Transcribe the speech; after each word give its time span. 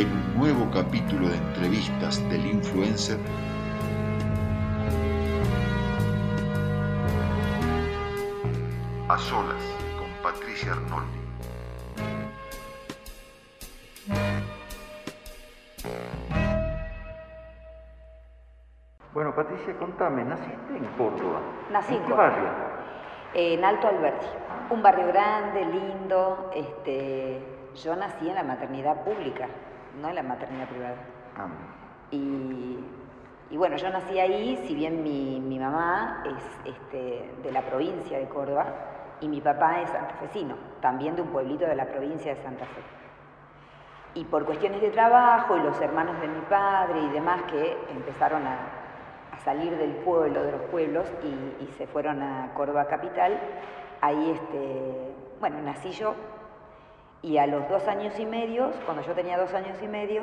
en 0.00 0.12
un 0.12 0.38
nuevo 0.38 0.70
capítulo 0.70 1.28
de 1.28 1.36
entrevistas 1.36 2.22
del 2.30 2.46
influencer 2.46 3.18
a 9.08 9.18
solas 9.18 9.60
con 9.98 10.08
Patricia 10.22 10.70
Arnoldi. 10.72 11.18
Bueno, 19.12 19.34
Patricia, 19.34 19.76
contame, 19.80 20.22
¿naciste 20.22 20.76
en 20.76 20.84
Córdoba? 20.96 21.40
Nací 21.72 21.94
en 21.96 22.02
qué 22.02 22.08
Córdoba. 22.08 22.28
barrio? 22.28 22.48
En 23.34 23.64
Alto 23.64 23.88
Alberti, 23.88 24.26
un 24.70 24.80
barrio 24.80 25.08
grande, 25.08 25.64
lindo. 25.64 26.52
Este, 26.54 27.42
yo 27.82 27.96
nací 27.96 28.28
en 28.28 28.36
la 28.36 28.44
maternidad 28.44 29.02
pública, 29.02 29.48
no 30.00 30.12
la 30.12 30.22
maternidad 30.22 30.68
privada. 30.68 30.96
Ah, 31.36 31.48
Y, 32.10 32.78
y 33.50 33.56
bueno, 33.56 33.76
yo 33.76 33.90
nací 33.90 34.18
ahí, 34.18 34.56
si 34.66 34.74
bien 34.74 35.02
mi, 35.02 35.40
mi 35.40 35.58
mamá 35.58 36.22
es 36.26 36.74
este, 36.74 37.30
de 37.42 37.52
la 37.52 37.62
provincia 37.62 38.18
de 38.18 38.28
Córdoba 38.28 38.66
y 39.20 39.28
mi 39.28 39.40
papá 39.40 39.80
es 39.80 39.90
santafesino, 39.90 40.56
también 40.80 41.16
de 41.16 41.22
un 41.22 41.28
pueblito 41.28 41.66
de 41.66 41.74
la 41.74 41.86
provincia 41.86 42.34
de 42.34 42.42
Santa 42.42 42.64
Fe. 42.66 42.80
Y 44.14 44.24
por 44.24 44.44
cuestiones 44.46 44.80
de 44.80 44.90
trabajo 44.90 45.56
y 45.56 45.60
los 45.60 45.80
hermanos 45.80 46.20
de 46.20 46.28
mi 46.28 46.40
padre 46.42 47.00
y 47.00 47.08
demás 47.10 47.42
que 47.42 47.76
empezaron 47.90 48.46
a, 48.46 48.56
a 49.32 49.38
salir 49.40 49.76
del 49.76 49.92
pueblo, 49.96 50.42
de 50.42 50.52
los 50.52 50.62
pueblos, 50.62 51.06
y, 51.22 51.64
y 51.64 51.68
se 51.76 51.86
fueron 51.86 52.22
a 52.22 52.52
Córdoba 52.54 52.86
capital, 52.86 53.38
ahí, 54.00 54.30
este, 54.30 55.12
bueno, 55.40 55.60
nací 55.62 55.90
yo. 55.90 56.14
Y 57.22 57.38
a 57.38 57.46
los 57.46 57.68
dos 57.68 57.86
años 57.88 58.18
y 58.18 58.26
medio, 58.26 58.70
cuando 58.84 59.02
yo 59.02 59.12
tenía 59.12 59.38
dos 59.38 59.52
años 59.54 59.76
y 59.82 59.88
medio, 59.88 60.22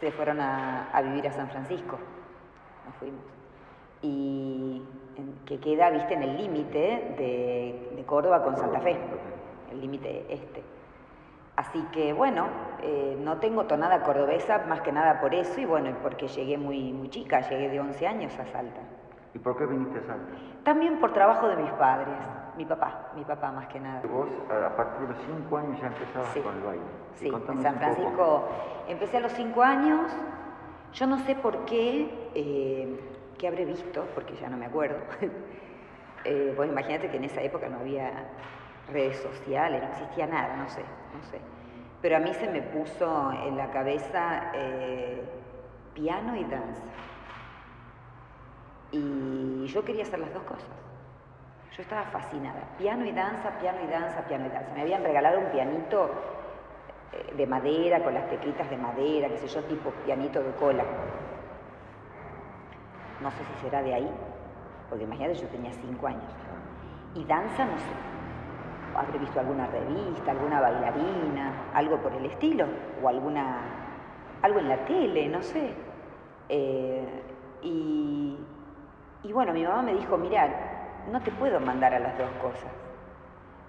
se 0.00 0.10
fueron 0.12 0.40
a, 0.40 0.88
a 0.92 1.02
vivir 1.02 1.26
a 1.28 1.32
San 1.32 1.48
Francisco. 1.48 1.98
Nos 2.86 2.94
fuimos. 2.96 3.20
Y 4.02 4.82
en- 5.16 5.34
que 5.46 5.58
queda, 5.60 5.90
viste, 5.90 6.14
en 6.14 6.22
el 6.22 6.36
límite 6.36 6.78
de, 7.18 7.92
de 7.96 8.04
Córdoba 8.04 8.42
con 8.42 8.56
Santa 8.56 8.80
Fe, 8.80 8.96
el 9.70 9.80
límite 9.80 10.26
este. 10.28 10.62
Así 11.56 11.82
que 11.92 12.12
bueno, 12.12 12.46
eh, 12.82 13.16
no 13.20 13.38
tengo 13.38 13.64
tonada 13.66 14.02
cordobesa 14.02 14.64
más 14.68 14.80
que 14.80 14.90
nada 14.90 15.20
por 15.20 15.34
eso 15.34 15.60
y 15.60 15.66
bueno, 15.66 15.90
porque 16.02 16.26
llegué 16.28 16.56
muy, 16.56 16.92
muy 16.92 17.10
chica, 17.10 17.40
llegué 17.42 17.68
de 17.68 17.78
11 17.78 18.06
años 18.06 18.38
a 18.38 18.46
Salta. 18.46 18.80
¿Y 19.34 19.38
por 19.38 19.56
qué 19.58 19.66
viniste 19.66 19.98
a 19.98 20.02
Salta? 20.02 20.32
También 20.64 20.98
por 20.98 21.12
trabajo 21.12 21.46
de 21.48 21.56
mis 21.56 21.70
padres, 21.72 22.16
mi 22.56 22.64
papá, 22.64 23.10
mi 23.16 23.24
papá 23.24 23.50
más 23.52 23.66
que 23.68 23.80
nada. 23.80 24.02
Vos 24.10 24.28
a 24.50 24.76
partir 24.76 25.06
de 25.08 25.14
los 25.14 25.22
5 25.24 25.56
años 25.56 25.80
ya 25.80 25.86
empezabas 25.86 26.28
Sí. 26.32 26.40
con 26.40 26.54
el 26.56 26.62
baile. 26.62 26.82
Sí, 27.14 27.28
en 27.28 27.62
San. 27.62 27.76
Francisco 27.78 28.48
empecé 28.88 29.16
a 29.18 29.20
los 29.20 29.32
cinco 29.32 29.62
años. 29.62 30.12
Yo 30.92 31.06
no 31.06 31.18
sé 31.20 31.34
por 31.36 31.64
qué, 31.64 32.30
eh, 32.34 33.00
qué 33.38 33.48
habré 33.48 33.64
visto, 33.64 34.04
porque 34.14 34.34
ya 34.36 34.48
no 34.48 34.56
me 34.56 34.66
acuerdo. 34.66 34.98
eh, 36.24 36.52
vos 36.56 36.66
imagínate 36.66 37.08
que 37.10 37.16
en 37.16 37.24
esa 37.24 37.40
época 37.42 37.68
no 37.68 37.78
había 37.78 38.28
redes 38.90 39.16
sociales, 39.18 39.82
no 39.82 39.88
existía 39.88 40.26
nada, 40.26 40.56
no 40.56 40.68
sé, 40.68 40.82
no 40.82 41.22
sé. 41.30 41.40
Pero 42.02 42.16
a 42.16 42.20
mí 42.20 42.34
se 42.34 42.48
me 42.50 42.62
puso 42.62 43.32
en 43.32 43.56
la 43.56 43.70
cabeza 43.70 44.50
eh, 44.54 45.22
piano 45.94 46.36
y 46.36 46.44
danza. 46.44 46.82
Y 48.90 49.66
yo 49.66 49.84
quería 49.84 50.02
hacer 50.02 50.18
las 50.18 50.34
dos 50.34 50.42
cosas. 50.42 50.68
Yo 51.76 51.82
estaba 51.82 52.04
fascinada. 52.04 52.60
Piano 52.76 53.04
y 53.06 53.12
danza, 53.12 53.50
piano 53.58 53.78
y 53.82 53.90
danza, 53.90 54.20
piano 54.28 54.46
y 54.46 54.50
danza. 54.50 54.72
Me 54.74 54.82
habían 54.82 55.02
regalado 55.02 55.38
un 55.38 55.46
pianito 55.46 56.10
eh, 57.12 57.34
de 57.34 57.46
madera, 57.46 58.04
con 58.04 58.12
las 58.12 58.28
teclitas 58.28 58.68
de 58.68 58.76
madera, 58.76 59.28
qué 59.28 59.38
sé 59.38 59.48
yo, 59.48 59.64
tipo 59.64 59.90
pianito 60.04 60.42
de 60.42 60.52
cola. 60.52 60.84
No 63.22 63.30
sé 63.30 63.38
si 63.38 63.62
será 63.62 63.82
de 63.82 63.94
ahí, 63.94 64.10
porque 64.90 65.04
imagínate, 65.04 65.34
yo 65.34 65.48
tenía 65.48 65.72
cinco 65.72 66.08
años. 66.08 66.30
Y 67.14 67.24
danza, 67.24 67.64
no 67.64 67.78
sé. 67.78 67.94
Habré 68.94 69.18
visto 69.18 69.40
alguna 69.40 69.66
revista, 69.68 70.32
alguna 70.32 70.60
bailarina, 70.60 71.52
algo 71.72 71.96
por 71.96 72.12
el 72.12 72.26
estilo, 72.26 72.66
o 73.02 73.08
alguna, 73.08 73.60
algo 74.42 74.58
en 74.58 74.68
la 74.68 74.76
tele, 74.84 75.26
no 75.26 75.42
sé. 75.42 75.72
Eh, 76.50 77.22
y, 77.62 78.36
y 79.22 79.32
bueno, 79.32 79.54
mi 79.54 79.64
mamá 79.64 79.80
me 79.80 79.94
dijo, 79.94 80.18
mira, 80.18 80.71
no 81.10 81.20
te 81.22 81.30
puedo 81.32 81.60
mandar 81.60 81.94
a 81.94 81.98
las 81.98 82.16
dos 82.18 82.30
cosas. 82.40 82.70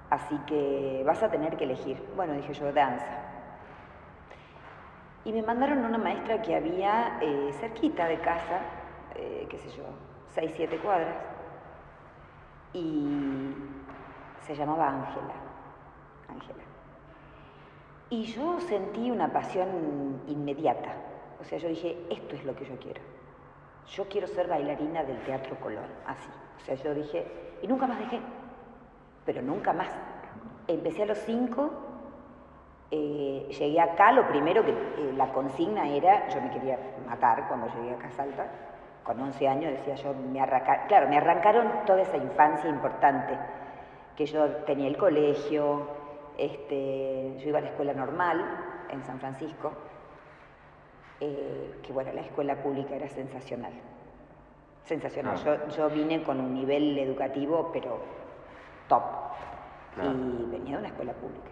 Así 0.10 0.38
que 0.46 1.04
vas 1.06 1.24
a 1.24 1.30
tener 1.30 1.58
que 1.58 1.64
elegir. 1.64 1.98
Bueno, 2.16 2.34
dije 2.34 2.54
yo, 2.54 2.72
danza. 2.72 3.24
Y 5.26 5.32
me 5.32 5.42
mandaron 5.42 5.84
a 5.84 5.88
una 5.88 5.98
maestra 5.98 6.42
que 6.42 6.56
había 6.56 7.18
eh, 7.22 7.52
cerquita 7.60 8.06
de 8.08 8.20
casa, 8.20 8.60
eh, 9.16 9.48
qué 9.50 9.58
sé 9.58 9.70
yo, 9.70 9.84
seis, 10.36 10.52
siete 10.56 10.78
cuadras, 10.78 11.16
y 12.74 13.54
se 14.42 14.56
llamaba 14.56 14.90
Ángela. 14.90 15.34
Ángela. 16.28 16.64
Y 18.10 18.26
yo 18.26 18.60
sentí 18.60 19.10
una 19.10 19.32
pasión 19.32 20.22
inmediata. 20.28 20.94
O 21.40 21.44
sea, 21.46 21.58
yo 21.58 21.70
dije, 21.70 21.98
esto 22.12 22.36
es 22.36 22.44
lo 22.46 22.56
que 22.56 22.66
yo 22.66 22.78
quiero. 22.78 23.02
Yo 23.88 24.08
quiero 24.08 24.28
ser 24.28 24.48
bailarina 24.48 25.04
del 25.04 25.22
Teatro 25.24 25.60
Colón, 25.60 25.86
así. 26.08 26.30
O 26.58 26.66
sea, 26.66 26.76
yo 26.76 26.94
dije, 26.94 27.26
y 27.62 27.68
nunca 27.68 27.88
más 27.88 28.00
dejé, 28.00 28.20
pero 29.26 29.42
nunca 29.42 29.74
más. 29.74 29.90
Empecé 30.68 31.04
a 31.04 31.06
los 31.06 31.18
cinco, 31.20 31.72
eh, 32.92 33.48
llegué 33.58 33.82
acá, 33.82 34.12
lo 34.12 34.28
primero 34.28 34.64
que 34.64 34.72
eh, 34.72 35.14
la 35.16 35.32
consigna 35.34 35.88
era, 35.90 36.28
yo 36.30 36.42
me 36.42 36.52
quería 36.52 36.78
matar 37.08 37.48
cuando 37.48 37.68
llegué 37.76 37.94
acá 37.96 38.08
a 38.08 38.12
Salta, 38.12 38.48
con 39.04 39.20
11 39.20 39.48
años 39.48 39.72
decía 39.74 39.96
yo, 39.96 40.14
me 40.14 40.40
arrancaron, 40.40 40.88
claro, 40.88 41.10
me 41.10 41.18
arrancaron 41.18 41.86
toda 41.86 42.02
esa 42.02 42.18
infancia 42.18 42.70
importante, 42.70 43.38
que 44.16 44.26
yo 44.26 44.48
tenía 44.66 44.88
el 44.88 44.98
colegio, 44.98 45.88
este, 46.38 47.36
yo 47.40 47.50
iba 47.50 47.60
a 47.60 47.62
la 47.62 47.70
escuela 47.70 47.94
normal 47.94 48.86
en 48.90 49.04
San 49.04 49.20
Francisco, 49.20 49.74
eh, 51.26 51.80
que 51.82 51.94
bueno, 51.94 52.12
la 52.14 52.22
escuela 52.22 52.56
pública 52.62 52.96
era 52.96 53.08
sensacional. 53.08 53.72
Sensacional. 54.86 55.38
Claro. 55.42 55.68
Yo, 55.70 55.76
yo 55.76 55.90
vine 55.90 56.24
con 56.24 56.40
un 56.40 56.54
nivel 56.54 56.98
educativo, 56.98 57.70
pero 57.72 58.00
top. 58.88 59.04
Y 59.96 60.46
venía 60.52 60.74
de 60.76 60.80
una 60.80 60.88
escuela 60.90 61.14
pública. 61.14 61.50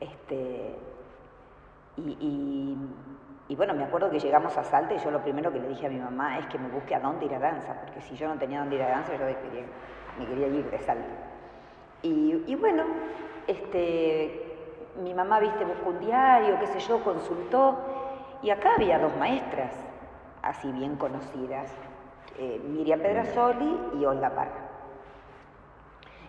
Este, 0.00 0.74
y, 1.98 2.02
y- 2.20 2.76
y 3.48 3.56
bueno, 3.56 3.74
me 3.74 3.84
acuerdo 3.84 4.10
que 4.10 4.18
llegamos 4.18 4.56
a 4.56 4.64
Salta 4.64 4.94
y 4.94 4.98
yo 4.98 5.10
lo 5.10 5.20
primero 5.22 5.52
que 5.52 5.60
le 5.60 5.68
dije 5.68 5.86
a 5.86 5.90
mi 5.90 5.98
mamá 5.98 6.38
es 6.38 6.46
que 6.46 6.58
me 6.58 6.68
busque 6.68 6.94
a 6.94 7.00
dónde 7.00 7.26
ir 7.26 7.34
a 7.34 7.38
danza, 7.38 7.74
porque 7.82 8.00
si 8.00 8.16
yo 8.16 8.26
no 8.28 8.38
tenía 8.38 8.60
dónde 8.60 8.76
ir 8.76 8.82
a 8.82 8.88
danza, 8.88 9.12
yo 9.12 9.18
quería- 9.18 9.66
me 10.18 10.26
quería 10.26 10.46
ir 10.48 10.70
de 10.70 10.78
Salta. 10.78 11.06
Y, 12.02 12.42
y 12.46 12.54
bueno, 12.56 12.82
este, 13.46 14.56
mi 15.02 15.12
mamá, 15.14 15.38
viste, 15.40 15.64
buscó 15.64 15.90
un 15.90 16.00
diario, 16.00 16.58
qué 16.58 16.66
sé 16.68 16.80
yo, 16.80 17.02
consultó, 17.04 17.78
y 18.42 18.50
acá 18.50 18.74
había 18.74 18.98
dos 18.98 19.16
maestras, 19.16 19.72
así 20.42 20.70
bien 20.72 20.96
conocidas, 20.96 21.70
eh, 22.38 22.60
Miriam 22.64 23.00
Pedrasoli 23.00 23.78
y 24.00 24.04
Olga 24.04 24.30
Parra. 24.30 24.68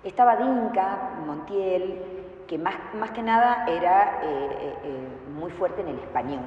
Estaba 0.03 0.35
Dinka, 0.35 1.11
Montiel, 1.25 2.45
que 2.47 2.57
más, 2.57 2.75
más 2.99 3.11
que 3.11 3.23
nada 3.23 3.65
era 3.67 4.19
eh, 4.21 4.77
eh, 4.83 5.07
muy 5.33 5.51
fuerte 5.51 5.81
en 5.81 5.87
el 5.87 5.99
español, 5.99 6.41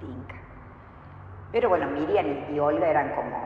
Dinka. 0.00 0.36
Pero 1.52 1.68
bueno, 1.68 1.86
Miriam 1.88 2.26
y, 2.52 2.58
Olga 2.58 2.88
eran 2.88 3.14
como 3.14 3.36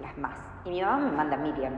las 0.00 0.18
más. 0.18 0.38
Y 0.64 0.70
mi 0.70 0.82
mamá 0.82 0.98
me 0.98 1.12
manda 1.12 1.36
Miriam. 1.36 1.74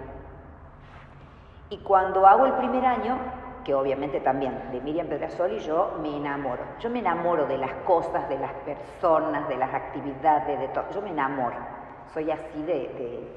Y 1.69 1.79
cuando 1.79 2.27
hago 2.27 2.47
el 2.47 2.55
primer 2.55 2.85
año, 2.85 3.19
que 3.65 3.75
obviamente 3.75 4.21
también 4.21 4.59
de 4.73 4.81
Miriam 4.81 5.07
Pedrasoli, 5.07 5.59
yo 5.61 5.99
me 6.03 6.17
enamoro. 6.17 6.63
Yo 6.81 6.89
me 6.91 7.01
enamoro 7.01 7.47
de 7.47 7.59
las 7.59 7.73
cosas, 7.85 8.29
de 8.29 8.39
las 8.39 8.53
personas, 8.65 9.49
de 9.49 9.57
las 9.57 9.73
actividades, 9.75 10.59
de 10.59 10.69
todo. 10.69 10.85
Yo 10.95 11.03
me 11.03 11.11
enamoro. 11.11 11.57
Soy 12.15 12.31
así 12.31 12.63
de... 12.63 12.73
de- 12.75 13.37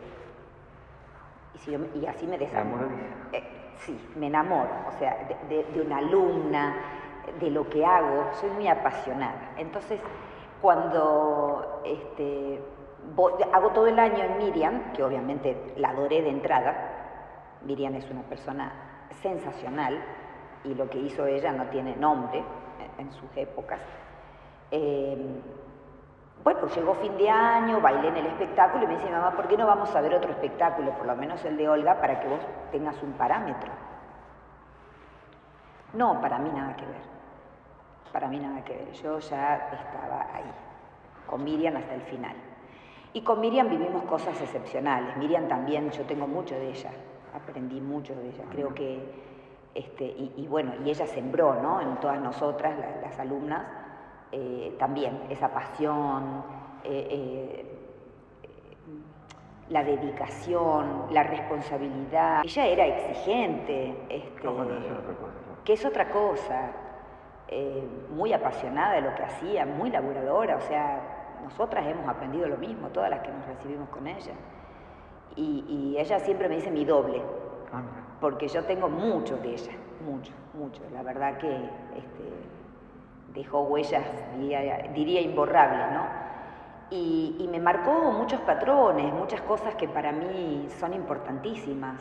y, 1.53 1.57
si 1.59 1.71
yo 1.71 1.79
me- 1.79 1.89
y 1.95 2.05
así 2.07 2.25
me 2.25 2.37
desamoro. 2.37 2.87
Eh, 3.31 3.43
sí, 3.77 4.11
me 4.15 4.27
enamoro. 4.27 4.69
O 4.87 4.97
sea, 4.97 5.15
de, 5.49 5.55
de- 5.55 5.63
de 5.71 5.81
una 5.81 5.97
alumna, 5.97 6.75
de 7.39 7.49
lo 7.51 7.69
que 7.69 7.85
hago, 7.85 8.29
soy 8.33 8.49
muy 8.51 8.67
apasionada. 8.67 9.51
Entonces, 9.57 9.99
cuando 10.61 11.81
este, 11.85 12.61
voy- 13.15 13.33
hago 13.51 13.69
todo 13.69 13.87
el 13.87 13.99
año 13.99 14.23
en 14.23 14.37
Miriam, 14.37 14.93
que 14.93 15.03
obviamente 15.03 15.73
la 15.77 15.89
adoré 15.89 16.21
de 16.21 16.29
entrada, 16.29 16.73
Miriam 17.61 17.93
es 17.95 18.09
una 18.09 18.21
persona 18.23 18.71
sensacional 19.21 20.01
y 20.63 20.73
lo 20.75 20.89
que 20.89 20.97
hizo 20.99 21.25
ella 21.25 21.51
no 21.51 21.65
tiene 21.65 21.95
nombre 21.95 22.43
en- 22.97 23.11
sus 23.13 23.29
épocas. 23.35 23.79
Eh, 24.71 25.41
bueno, 26.43 26.67
llegó 26.67 26.95
fin 26.95 27.17
de 27.17 27.29
año, 27.29 27.79
bailé 27.81 28.07
en 28.09 28.17
el 28.17 28.25
espectáculo 28.27 28.83
y 28.83 28.87
me 28.87 28.95
dice 28.95 29.09
mamá, 29.09 29.31
¿por 29.35 29.47
qué 29.47 29.57
no 29.57 29.65
vamos 29.67 29.93
a 29.95 30.01
ver 30.01 30.13
otro 30.15 30.31
espectáculo, 30.31 30.91
por 30.91 31.05
lo 31.05 31.15
menos 31.15 31.43
el 31.45 31.55
de 31.57 31.69
Olga, 31.69 31.99
para 32.01 32.19
que 32.19 32.27
vos 32.27 32.39
tengas 32.71 33.01
un 33.03 33.13
parámetro? 33.13 33.71
No, 35.93 36.19
para 36.21 36.39
mí 36.39 36.49
nada 36.49 36.75
que 36.75 36.85
ver. 36.85 37.13
para 38.11 38.27
mí 38.27 38.39
nada 38.39 38.63
que 38.63 38.75
ver. 38.75 38.91
Yo 38.93 39.19
ya 39.19 39.69
estaba 39.71 40.27
ahí, 40.33 40.51
con 41.27 41.43
Miriam 41.43 41.75
hasta 41.77 41.95
el 41.95 42.01
final. 42.01 42.35
Y 43.13 43.21
con 43.21 43.39
Miriam 43.39 43.69
vivimos 43.69 44.03
cosas 44.03 44.39
excepcionales. 44.41 45.15
Miriam 45.17 45.47
también, 45.47 45.89
yo 45.91 46.03
tengo 46.05 46.27
mucho 46.27 46.55
de 46.55 46.69
ella, 46.69 46.91
aprendí 47.33 47.81
mucho 47.81 48.15
de 48.15 48.29
ella. 48.29 48.43
Creo 48.51 48.73
que, 48.73 48.99
este, 49.73 50.05
y, 50.05 50.47
bueno, 50.49 50.73
y 50.85 50.89
ella 50.89 51.07
sembró, 51.07 51.55
¿no? 51.61 51.81
En 51.81 51.97
todas 51.99 52.19
nosotras, 52.19 52.75
las 53.01 53.19
alumnas, 53.19 53.65
eh, 54.31 54.75
también 54.79 55.23
esa 55.29 55.49
pasión, 55.49 56.43
eh, 56.83 57.07
eh, 57.09 57.65
la 59.69 59.83
dedicación, 59.83 61.07
la 61.11 61.23
responsabilidad. 61.23 62.41
Ella 62.43 62.65
era 62.65 62.85
exigente, 62.85 63.95
este, 64.09 64.47
que 65.63 65.73
es 65.73 65.85
otra 65.85 66.09
cosa, 66.09 66.71
muy 68.09 68.33
apasionada 68.33 68.95
de 68.95 69.01
lo 69.01 69.13
que 69.13 69.21
hacía, 69.21 69.65
muy 69.65 69.91
laburadora, 69.91 70.55
o 70.57 70.61
sea, 70.61 71.37
nosotras 71.43 71.85
hemos 71.85 72.07
aprendido 72.07 72.47
lo 72.47 72.57
mismo, 72.57 72.89
todas 72.89 73.11
las 73.11 73.19
que 73.19 73.31
nos 73.31 73.45
recibimos 73.45 73.87
con 73.89 74.07
ella. 74.07 74.33
Y, 75.35 75.95
ella 75.97 76.19
siempre 76.19 76.49
me 76.49 76.55
dice 76.55 76.71
mi 76.71 76.85
doble, 76.85 77.21
ah, 77.71 77.81
porque 78.19 78.47
yo 78.47 78.63
tengo 78.65 78.89
mucho 78.89 79.37
de 79.37 79.53
ella, 79.53 79.71
mucho, 80.05 80.33
mucho. 80.53 80.81
La 80.91 81.03
verdad 81.03 81.37
que 81.37 81.47
este, 81.47 82.23
dejó 83.33 83.61
huellas, 83.61 84.03
diría, 84.37 85.21
imborrables, 85.21 85.91
¿no? 85.93 86.23
Y, 86.89 87.37
y, 87.39 87.47
me 87.47 87.59
marcó 87.59 88.11
muchos 88.11 88.41
patrones, 88.41 89.13
muchas 89.13 89.41
cosas 89.41 89.75
que 89.75 89.87
para 89.87 90.11
mí 90.11 90.67
son 90.79 90.93
importantísimas. 90.93 91.99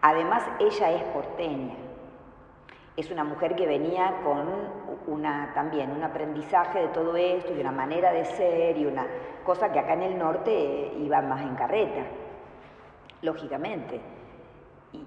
Además, 0.00 0.44
ella 0.60 0.90
es 0.92 1.02
porteña 1.04 1.74
es 2.96 3.10
una 3.10 3.24
mujer 3.24 3.56
que 3.56 3.66
venía 3.66 4.20
con 4.22 4.48
una, 5.06 5.52
también 5.54 5.90
un 5.92 6.02
aprendizaje 6.02 6.80
de 6.80 6.88
todo 6.88 7.16
esto 7.16 7.52
y 7.54 7.60
una 7.60 7.72
manera 7.72 8.12
de 8.12 8.24
ser 8.24 8.76
y 8.76 8.84
una 8.84 9.06
cosa 9.44 9.72
que 9.72 9.78
acá 9.78 9.94
en 9.94 10.02
el 10.02 10.18
norte 10.18 10.92
iba 10.98 11.22
más 11.22 11.40
en 11.42 11.54
carreta, 11.54 12.02
lógicamente. 13.22 14.00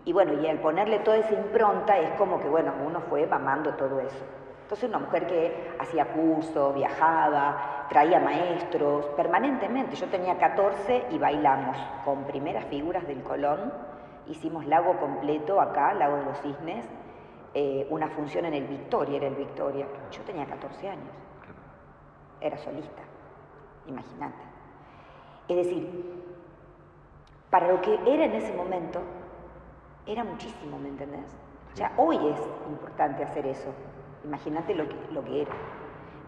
Y, 0.04 0.14
bueno, 0.14 0.34
y 0.42 0.48
al 0.48 0.60
ponerle 0.60 1.00
toda 1.00 1.18
esa 1.18 1.34
impronta 1.34 2.00
es 2.00 2.10
como 2.18 2.40
que, 2.40 2.48
bueno, 2.50 2.74
uno 2.86 3.02
fue 3.02 3.28
mamando 3.28 3.76
todo 3.76 4.00
eso. 4.00 4.26
Entonces 4.64 4.90
una 4.90 4.98
mujer 4.98 5.28
que 5.28 5.76
hacía 5.78 6.06
cursos, 6.08 6.74
viajaba, 6.74 7.86
traía 7.88 8.20
maestros, 8.20 9.06
permanentemente. 9.16 9.96
Yo 9.96 10.08
tenía 10.08 10.40
14 10.40 11.06
y 11.12 11.20
bailamos 11.20 11.78
con 12.04 12.24
primeras 12.24 12.66
figuras 12.66 13.06
del 13.06 13.22
Colón. 13.22 13.72
Hicimos 14.28 14.66
lago 14.66 14.98
completo 14.98 15.62
acá, 15.62 15.94
lago 15.94 16.18
de 16.18 16.26
los 16.26 16.42
cisnes, 16.42 16.84
eh, 17.54 17.86
una 17.92 18.08
función 18.08 18.46
en 18.46 18.56
el 18.56 18.66
Victoria, 18.66 19.18
era 19.18 19.28
el 19.28 19.36
Victoria. 19.36 19.86
Yo 20.10 20.24
tenía 20.24 20.48
14 20.48 20.90
años. 20.90 21.14
Era 22.42 22.58
solista, 22.58 23.04
imagínate. 23.86 24.44
Es 25.48 25.58
decir, 25.58 26.35
para 27.56 27.70
lo 27.70 27.80
que 27.80 27.98
era 28.06 28.26
en 28.26 28.34
ese 28.34 28.52
momento, 28.52 29.00
era 30.06 30.26
muchísimo, 30.26 30.78
¿me 30.78 30.90
entendés? 30.90 31.38
O 31.72 31.78
sea, 31.78 31.90
hoy 31.96 32.18
es 32.18 32.50
importante 32.68 33.24
hacer 33.24 33.46
eso. 33.46 33.74
Imagínate 34.26 34.76
lo 34.76 34.90
que, 34.90 34.96
lo 35.14 35.24
que 35.24 35.44
era. 35.44 35.54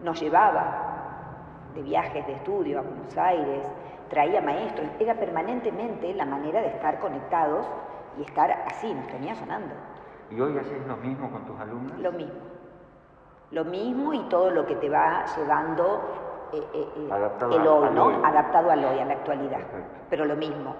Nos 0.02 0.18
llevaba 0.18 1.66
de 1.74 1.82
viajes 1.82 2.26
de 2.26 2.32
estudio 2.32 2.78
a 2.78 2.80
Buenos 2.80 3.14
Aires, 3.18 3.62
traía 4.08 4.40
maestros, 4.40 4.88
era 4.98 5.16
permanentemente 5.16 6.14
la 6.14 6.24
manera 6.24 6.62
de 6.62 6.68
estar 6.68 6.98
conectados 6.98 7.66
y 8.18 8.22
estar 8.22 8.50
así, 8.66 8.94
nos 8.94 9.06
tenía 9.08 9.34
sonando. 9.34 9.74
¿Y 10.30 10.40
hoy 10.40 10.56
haces 10.56 10.86
lo 10.86 10.96
mismo 10.96 11.30
con 11.30 11.44
tus 11.44 11.60
alumnos? 11.60 11.98
Lo 11.98 12.12
mismo. 12.12 12.40
Lo 13.50 13.66
mismo 13.66 14.14
y 14.14 14.20
todo 14.30 14.50
lo 14.50 14.64
que 14.64 14.76
te 14.76 14.88
va 14.88 15.26
llevando 15.36 16.48
eh, 16.54 16.66
eh, 16.72 16.88
eh, 16.96 17.54
el 17.54 17.66
hoy, 17.66 17.90
¿no? 17.90 18.24
Adaptado 18.24 18.70
al 18.70 18.82
hoy, 18.82 18.98
a 18.98 19.04
la 19.04 19.12
actualidad. 19.12 19.60
Pero 20.08 20.24
lo 20.24 20.34
mismo. 20.34 20.74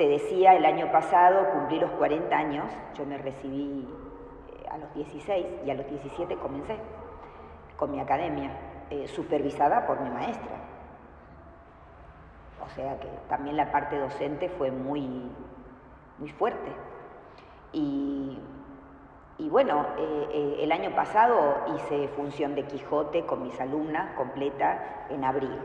Te 0.00 0.08
decía, 0.08 0.54
el 0.54 0.64
año 0.64 0.90
pasado 0.90 1.50
cumplí 1.50 1.78
los 1.78 1.90
40 1.90 2.34
años, 2.34 2.64
yo 2.94 3.04
me 3.04 3.18
recibí 3.18 3.86
a 4.70 4.78
los 4.78 4.94
16 4.94 5.46
y 5.66 5.70
a 5.70 5.74
los 5.74 5.86
17 5.90 6.36
comencé 6.36 6.78
con 7.76 7.90
mi 7.90 8.00
academia, 8.00 8.50
supervisada 9.08 9.86
por 9.86 10.00
mi 10.00 10.08
maestra. 10.08 10.56
O 12.64 12.68
sea 12.70 12.98
que 12.98 13.08
también 13.28 13.58
la 13.58 13.70
parte 13.70 13.98
docente 13.98 14.48
fue 14.48 14.70
muy, 14.70 15.30
muy 16.16 16.30
fuerte. 16.30 16.72
Y 17.74 18.38
y 19.36 19.50
bueno, 19.50 19.86
eh, 19.98 20.28
eh, 20.32 20.56
el 20.60 20.72
año 20.72 20.94
pasado 20.94 21.64
hice 21.74 22.08
función 22.08 22.54
de 22.54 22.64
Quijote 22.64 23.26
con 23.26 23.42
mis 23.42 23.60
alumnas 23.60 24.14
completa 24.14 25.06
en 25.10 25.24
abril. 25.24 25.58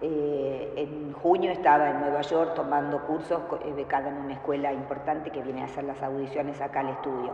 Eh, 0.00 0.74
en 0.76 1.12
junio 1.12 1.50
estaba 1.50 1.90
en 1.90 2.00
Nueva 2.00 2.20
York 2.22 2.54
tomando 2.54 3.04
cursos 3.04 3.42
becada 3.74 4.08
en 4.08 4.18
una 4.18 4.34
escuela 4.34 4.72
importante 4.72 5.30
que 5.30 5.42
viene 5.42 5.62
a 5.62 5.64
hacer 5.64 5.84
las 5.84 6.00
audiciones 6.02 6.60
acá 6.60 6.80
al 6.80 6.90
estudio. 6.90 7.32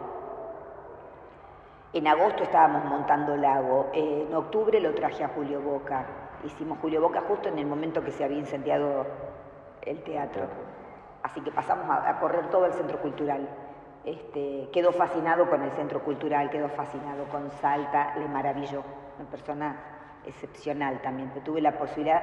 En 1.93 2.07
agosto 2.07 2.43
estábamos 2.43 2.85
montando 2.87 3.37
Lago. 3.37 3.91
en 3.93 4.35
octubre 4.35 4.81
lo 4.81 4.95
traje 4.95 5.25
a 5.25 5.29
Julio 5.29 5.61
Boca. 5.61 6.07
Hicimos 6.43 6.79
Julio 6.81 7.01
Boca 7.01 7.23
justo 7.29 7.49
en 7.49 7.59
el 7.59 7.67
momento 7.67 8.03
que 8.03 8.11
se 8.11 8.25
había 8.25 8.39
incendiado 8.39 9.07
el 9.83 10.03
teatro. 10.03 10.49
Así 11.23 11.41
que 11.43 11.53
pasamos 11.53 11.87
a 11.89 12.19
correr 12.19 12.49
todo 12.51 12.67
el 12.67 12.73
centro 12.73 13.01
cultural. 13.01 13.49
Este, 14.05 14.69
quedó 14.71 14.93
fascinado 14.93 15.49
con 15.49 15.63
el 15.63 15.71
centro 15.73 16.03
cultural, 16.03 16.51
quedó 16.51 16.69
fascinado 16.69 17.25
con 17.25 17.51
Salta, 17.53 18.15
le 18.19 18.29
maravilló, 18.29 18.83
una 19.19 19.31
persona 19.31 19.77
excepcional 20.27 21.01
también, 21.01 21.31
tuve 21.43 21.63
la 21.63 21.73
posibilidad 21.73 22.23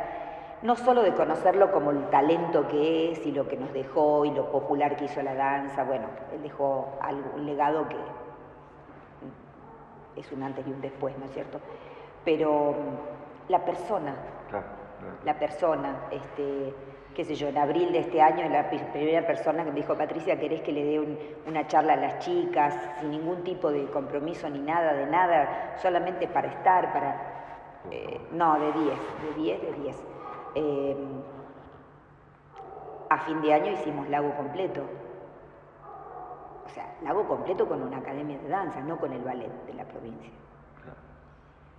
no 0.61 0.75
solo 0.75 1.01
de 1.01 1.13
conocerlo 1.13 1.71
como 1.71 1.91
el 1.91 2.09
talento 2.09 2.67
que 2.67 3.11
es 3.11 3.25
y 3.25 3.31
lo 3.31 3.47
que 3.47 3.57
nos 3.57 3.73
dejó 3.73 4.25
y 4.25 4.31
lo 4.31 4.51
popular 4.51 4.95
que 4.95 5.05
hizo 5.05 5.21
la 5.21 5.33
danza, 5.33 5.83
bueno, 5.83 6.07
él 6.33 6.43
dejó 6.43 6.97
algo, 7.01 7.31
un 7.35 7.45
legado 7.45 7.87
que 7.89 7.97
es 10.15 10.31
un 10.31 10.43
antes 10.43 10.67
y 10.67 10.71
un 10.71 10.81
después, 10.81 11.17
¿no 11.17 11.25
es 11.25 11.31
cierto? 11.31 11.59
Pero 12.23 12.75
la 13.47 13.65
persona, 13.65 14.13
la 15.25 15.39
persona, 15.39 16.07
este, 16.11 16.73
qué 17.15 17.25
sé 17.25 17.33
yo, 17.33 17.47
en 17.47 17.57
abril 17.57 17.91
de 17.91 17.99
este 17.99 18.21
año, 18.21 18.47
la 18.49 18.69
primera 18.69 19.25
persona 19.25 19.63
que 19.63 19.71
me 19.71 19.77
dijo, 19.77 19.95
Patricia, 19.95 20.39
¿querés 20.39 20.61
que 20.61 20.71
le 20.71 20.83
dé 20.83 21.17
una 21.47 21.65
charla 21.67 21.93
a 21.93 21.97
las 21.97 22.19
chicas 22.19 22.75
sin 22.99 23.11
ningún 23.11 23.43
tipo 23.43 23.71
de 23.71 23.85
compromiso 23.87 24.47
ni 24.49 24.59
nada, 24.59 24.93
de 24.93 25.07
nada, 25.07 25.75
solamente 25.81 26.27
para 26.27 26.49
estar, 26.49 26.93
para... 26.93 27.27
Eh, 27.89 28.21
no, 28.31 28.59
de 28.59 28.71
10, 28.73 28.75
de 28.75 29.41
10, 29.41 29.61
de 29.61 29.71
10. 29.83 29.97
Eh, 30.55 30.95
a 33.09 33.17
fin 33.19 33.41
de 33.41 33.53
año 33.53 33.71
hicimos 33.73 34.07
lago 34.09 34.35
completo. 34.35 34.81
O 36.65 36.69
sea, 36.69 36.95
lago 37.03 37.27
completo 37.27 37.67
con 37.67 37.81
una 37.81 37.97
academia 37.97 38.37
de 38.39 38.47
danza, 38.47 38.79
no 38.81 38.97
con 38.97 39.11
el 39.11 39.21
ballet 39.21 39.51
de 39.65 39.73
la 39.73 39.83
provincia. 39.83 40.31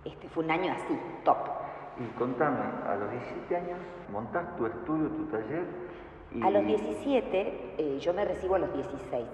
Este 0.05 0.27
fue 0.29 0.43
un 0.43 0.51
año 0.51 0.73
así, 0.73 0.99
top. 1.23 1.37
Y 1.97 2.05
contame, 2.17 2.59
a 2.87 2.95
los 2.95 3.11
17 3.11 3.55
años 3.55 3.79
montás 4.11 4.55
tu 4.57 4.65
estudio, 4.65 5.09
tu 5.09 5.25
taller. 5.25 5.65
A 6.43 6.49
los 6.49 6.65
17, 6.65 7.75
eh, 7.77 7.99
yo 7.99 8.13
me 8.13 8.25
recibo 8.25 8.55
a 8.55 8.59
los 8.59 8.73
16. 8.73 9.27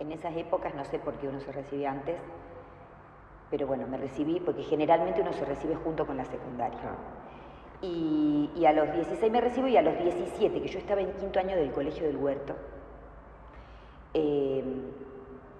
En 0.00 0.12
esas 0.12 0.36
épocas 0.36 0.74
no 0.74 0.84
sé 0.84 0.98
por 0.98 1.14
qué 1.14 1.28
uno 1.28 1.40
se 1.40 1.52
recibe 1.52 1.86
antes, 1.86 2.20
pero 3.50 3.66
bueno, 3.66 3.86
me 3.86 3.96
recibí 3.96 4.40
porque 4.40 4.62
generalmente 4.62 5.20
uno 5.20 5.32
se 5.32 5.44
recibe 5.44 5.76
junto 5.76 6.06
con 6.06 6.16
la 6.16 6.24
secundaria. 6.24 6.78
Y, 7.82 8.64
a 8.64 8.72
los 8.72 8.92
16 8.92 9.32
me 9.32 9.40
recibo 9.40 9.66
y 9.66 9.76
a 9.76 9.82
los 9.82 9.98
17, 9.98 10.62
que 10.62 10.68
yo 10.68 10.78
estaba 10.78 11.00
en 11.00 11.12
quinto 11.14 11.40
año 11.40 11.56
del 11.56 11.72
Colegio 11.72 12.06
del 12.06 12.16
Huerto, 12.16 12.54
eh, 14.14 14.62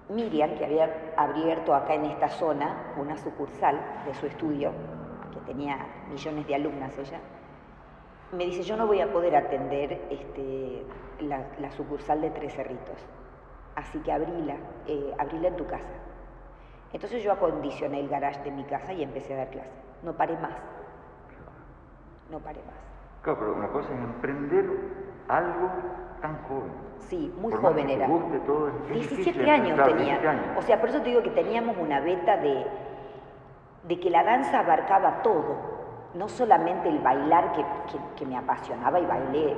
Miriam, 0.07 0.55
que 0.55 0.65
había 0.65 1.13
abierto 1.17 1.75
acá 1.75 1.95
en 1.95 2.05
esta 2.05 2.29
zona 2.29 2.93
una 2.97 3.17
sucursal 3.17 3.77
de 4.05 4.13
su 4.13 4.27
estudio, 4.27 4.71
tenía 5.45 5.85
millones 6.09 6.47
de 6.47 6.55
alumnas 6.55 6.97
ella, 6.97 7.19
me 8.31 8.45
dice, 8.45 8.63
yo 8.63 8.75
no 8.75 8.87
voy 8.87 9.01
a 9.01 9.11
poder 9.11 9.35
atender 9.35 10.01
este, 10.09 10.83
la, 11.19 11.71
sucursal 11.71 12.21
de 12.21 12.31
Tres 12.31 12.53
Cerritos, 12.53 12.97
así 13.75 13.99
que 13.99 14.11
abrila, 14.11 14.55
eh, 14.87 15.13
abrila 15.19 15.49
en 15.49 15.55
tu 15.55 15.65
casa. 15.65 15.93
Entonces 16.91 17.23
yo 17.23 17.31
acondicioné 17.31 17.99
el 17.99 18.09
garage 18.09 18.41
de 18.43 18.51
mi 18.51 18.63
casa 18.63 18.93
y 18.93 19.03
empecé 19.03 19.33
a 19.33 19.37
dar 19.37 19.49
clase. 19.49 19.71
No 20.03 20.15
paré 20.15 20.37
más. 20.37 20.53
No 22.29 22.39
paré 22.39 22.59
más. 22.63 22.75
Claro, 23.21 23.39
pero 23.39 23.53
una 23.53 23.69
cosa 23.69 23.93
es 23.93 23.99
emprender 23.99 24.65
algo 25.27 25.69
tan 26.21 26.41
joven. 26.43 26.71
Sí, 26.99 27.33
muy 27.39 27.53
joven 27.53 27.89
era. 27.89 28.07
17 28.07 29.51
años 29.51 29.79
tenía. 29.87 30.55
O 30.57 30.61
sea, 30.61 30.79
por 30.79 30.89
eso 30.89 31.01
te 31.01 31.09
digo 31.09 31.21
que 31.21 31.31
teníamos 31.31 31.77
una 31.77 31.99
beta 31.99 32.37
de, 32.37 32.65
de 33.87 33.99
que 33.99 34.09
la 34.09 34.23
danza 34.23 34.59
abarcaba 34.59 35.21
todo, 35.21 35.55
no 36.13 36.27
solamente 36.29 36.89
el 36.89 36.99
bailar 36.99 37.53
que, 37.53 38.25
me 38.25 38.37
apasionaba 38.37 38.99
y 38.99 39.05
bailé 39.05 39.55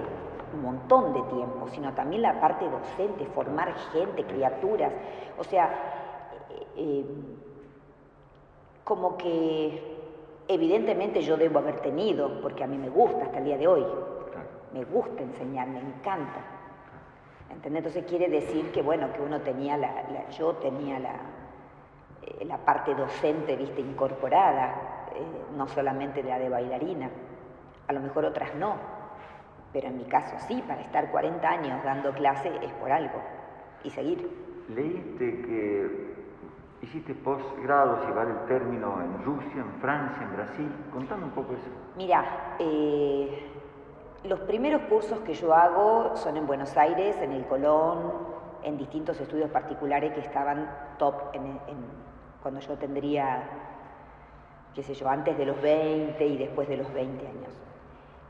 un 0.54 0.62
montón 0.62 1.14
de 1.14 1.22
tiempo, 1.24 1.68
sino 1.70 1.94
también 1.94 2.22
la 2.22 2.40
parte 2.40 2.68
docente, 2.68 3.26
formar 3.28 3.74
gente, 3.94 4.24
criaturas. 4.26 4.92
O 5.38 5.44
sea, 5.44 5.70
eh, 6.50 6.68
eh, 6.78 7.06
como 8.84 9.18
que 9.18 9.95
evidentemente 10.48 11.22
yo 11.22 11.38
debo 11.38 11.60
haber 11.60 11.80
tenido, 11.82 12.42
porque 12.42 12.64
a 12.64 12.68
mí 12.68 12.78
me 12.78 12.90
gusta 12.90 13.26
hasta 13.26 13.40
el 13.40 13.46
día 13.46 13.58
de 13.58 13.68
hoy. 13.68 13.86
Me 14.74 14.84
gusta 14.86 15.24
enseñar, 15.24 15.68
me 15.68 15.80
encanta. 15.80 16.42
¿Entendés? 17.50 17.86
Entonces 17.86 18.06
quiere 18.06 18.28
decir 18.28 18.72
que, 18.72 18.82
bueno, 18.82 19.12
que 19.14 19.22
uno 19.22 19.42
tenía 19.42 19.78
la, 19.78 20.30
yo 20.32 20.54
tenía 20.56 21.00
la, 21.00 21.14
eh, 22.22 22.46
la 22.46 22.58
parte 22.58 22.94
docente, 22.94 23.56
viste, 23.56 23.82
incorporada, 23.82 25.08
eh, 25.16 25.56
no 25.56 25.68
solamente 25.68 26.22
la 26.24 26.38
de 26.40 26.50
bailarina, 26.50 27.10
a 27.88 27.94
lo 27.94 28.02
mejor 28.02 28.26
otras 28.26 28.54
no, 28.56 28.76
pero 29.72 29.88
en 29.88 29.98
mi 29.98 30.06
caso 30.06 30.36
sí, 30.48 30.64
para 30.68 30.82
estar 30.82 31.12
40 31.12 31.48
años 31.48 31.84
dando 31.84 32.12
clase 32.14 32.52
es 32.62 32.72
por 32.74 32.92
algo 32.92 33.22
y 33.84 33.90
seguir. 33.90 34.30
Leíste 34.70 35.42
que 35.42 36.15
hiciste 36.86 37.14
posgrado, 37.16 38.06
si 38.06 38.12
vale 38.12 38.32
el 38.32 38.46
término, 38.46 39.02
en 39.02 39.24
Rusia, 39.24 39.62
en 39.62 39.82
Francia, 39.82 40.24
en 40.24 40.36
Brasil. 40.36 40.72
Contame 40.94 41.26
un 41.26 41.32
poco 41.32 41.54
eso. 41.54 41.70
Mira, 41.98 42.56
eh, 42.60 43.52
los 44.24 44.40
primeros 44.42 44.84
cursos 44.84 45.20
que 45.20 45.34
yo 45.34 45.54
hago 45.54 46.16
son 46.16 46.38
en 46.38 46.48
Buenos 46.48 46.76
Aires, 46.78 47.18
en 47.22 47.32
el 47.32 47.46
Colón, 47.46 48.14
en 48.64 48.78
distintos 48.78 49.20
estudios 49.20 49.50
particulares 49.50 50.14
que 50.14 50.22
estaban 50.22 50.70
top 50.98 51.34
en, 51.34 51.60
cuando 52.42 52.60
yo 52.60 52.76
tendría, 52.78 53.44
qué 54.74 54.84
sé 54.84 54.94
yo, 54.94 55.10
antes 55.10 55.38
de 55.38 55.46
los 55.46 55.60
20 55.62 56.26
y 56.26 56.38
después 56.38 56.68
de 56.68 56.78
los 56.78 56.92
20 56.94 57.28
años. 57.28 57.54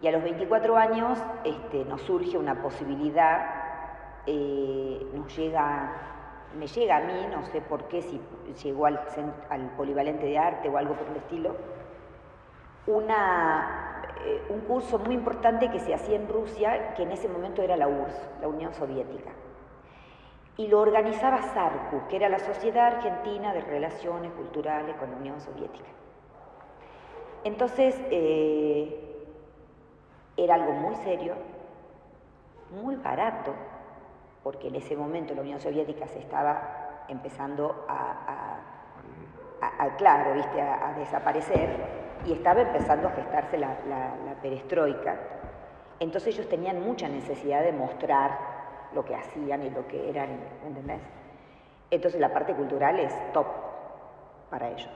Y 0.02 0.08
a 0.08 0.12
los 0.12 0.24
24 0.24 0.78
años 0.78 1.20
este, 1.44 1.86
nos 1.86 2.02
surge 2.02 2.38
una 2.38 2.62
posibilidad, 2.62 3.46
eh, 4.26 5.06
nos 5.14 5.36
llega, 5.36 6.15
me 6.58 6.68
llega 6.68 6.98
a 6.98 7.02
mí, 7.02 7.28
no 7.30 7.46
sé 7.46 7.62
por 7.62 7.88
qué, 7.88 8.02
si 8.02 8.20
llegó 8.64 8.86
al, 8.86 9.00
al 9.50 9.70
polivalente 9.72 10.26
de 10.26 10.38
arte 10.38 10.70
o 10.70 10.78
algo 10.78 10.96
por 10.96 11.08
el 11.10 11.18
estilo, 11.18 11.56
una, 12.88 14.02
eh, 14.24 14.46
un 14.50 14.62
curso 14.62 15.00
muy 15.00 15.16
importante 15.16 15.70
que 15.70 15.80
se 15.80 15.94
hacía 15.94 16.16
en 16.16 16.28
Rusia, 16.28 16.94
que 16.96 17.04
en 17.04 17.12
ese 17.12 17.28
momento 17.28 17.62
era 17.62 17.76
la 17.76 17.88
URSS, 17.88 18.30
la 18.42 18.48
Unión 18.48 18.74
Soviética. 18.74 19.32
Y 20.58 20.68
lo 20.68 20.80
organizaba 20.80 21.42
SARCU, 21.42 22.08
que 22.08 22.16
era 22.16 22.30
la 22.30 22.40
Sociedad 22.40 22.88
Argentina 22.88 23.54
de 23.54 23.62
Relaciones 23.62 24.32
Culturales 24.34 24.96
con 24.96 25.12
la 25.12 25.18
Unión 25.18 25.42
Soviética. 25.42 25.90
Entonces, 27.44 28.00
eh, 28.10 29.16
era 30.38 30.56
algo 30.56 30.72
muy 30.72 30.96
serio, 30.96 31.36
muy 32.72 32.96
barato, 32.96 33.54
porque 34.46 34.68
en 34.68 34.76
ese 34.76 34.96
momento 34.96 35.34
la 35.34 35.42
Unión 35.42 35.60
Soviética 35.60 36.06
se 36.06 36.20
estaba 36.20 37.06
empezando 37.08 37.84
a, 37.90 38.60
claro, 39.98 40.36
¿viste? 40.36 40.62
a 40.62 40.94
desaparecer 40.96 41.68
y 42.28 42.34
estaba 42.34 42.62
empezando 42.62 43.08
a 43.08 43.12
gestarse 43.14 43.58
la, 43.58 43.76
perestroika. 44.44 45.16
Entonces 46.00 46.36
ellos 46.36 46.48
tenían 46.48 46.80
mucha 46.80 47.10
necesidad 47.10 47.64
de 47.64 47.72
mostrar 47.72 48.38
lo 48.94 49.04
que 49.04 49.16
hacían 49.16 49.64
y 49.64 49.72
lo 49.72 49.88
que 49.88 50.12
eran, 50.12 50.30
¿entendés? 50.64 51.02
Entonces 51.90 52.22
la 52.22 52.32
parte 52.32 52.54
cultural 52.54 53.00
es 53.00 53.34
top 53.34 53.48
para 54.52 54.70
ellos. 54.70 54.92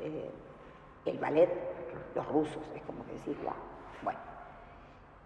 Eh, 0.00 0.30
el 1.04 1.18
ballet, 1.20 1.48
los 2.16 2.26
rusos, 2.26 2.72
es 2.74 2.82
como 2.82 3.06
que 3.06 3.12
decir, 3.12 3.36
wow. 3.44 3.54
Bueno, 4.02 4.18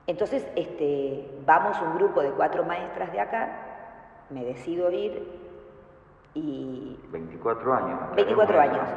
entonces 0.07 0.47
este, 0.57 1.29
vamos 1.45 1.81
un 1.83 1.97
grupo 1.97 2.23
de 2.23 2.31
cuatro 2.31 2.65
maestras 2.65 3.13
de 3.13 3.21
acá, 3.21 3.49
me 4.31 4.45
decido 4.45 4.91
ir 4.91 5.47
y 6.35 6.99
24 7.11 7.75
años. 7.75 8.01
24 8.15 8.61
años. 8.61 8.89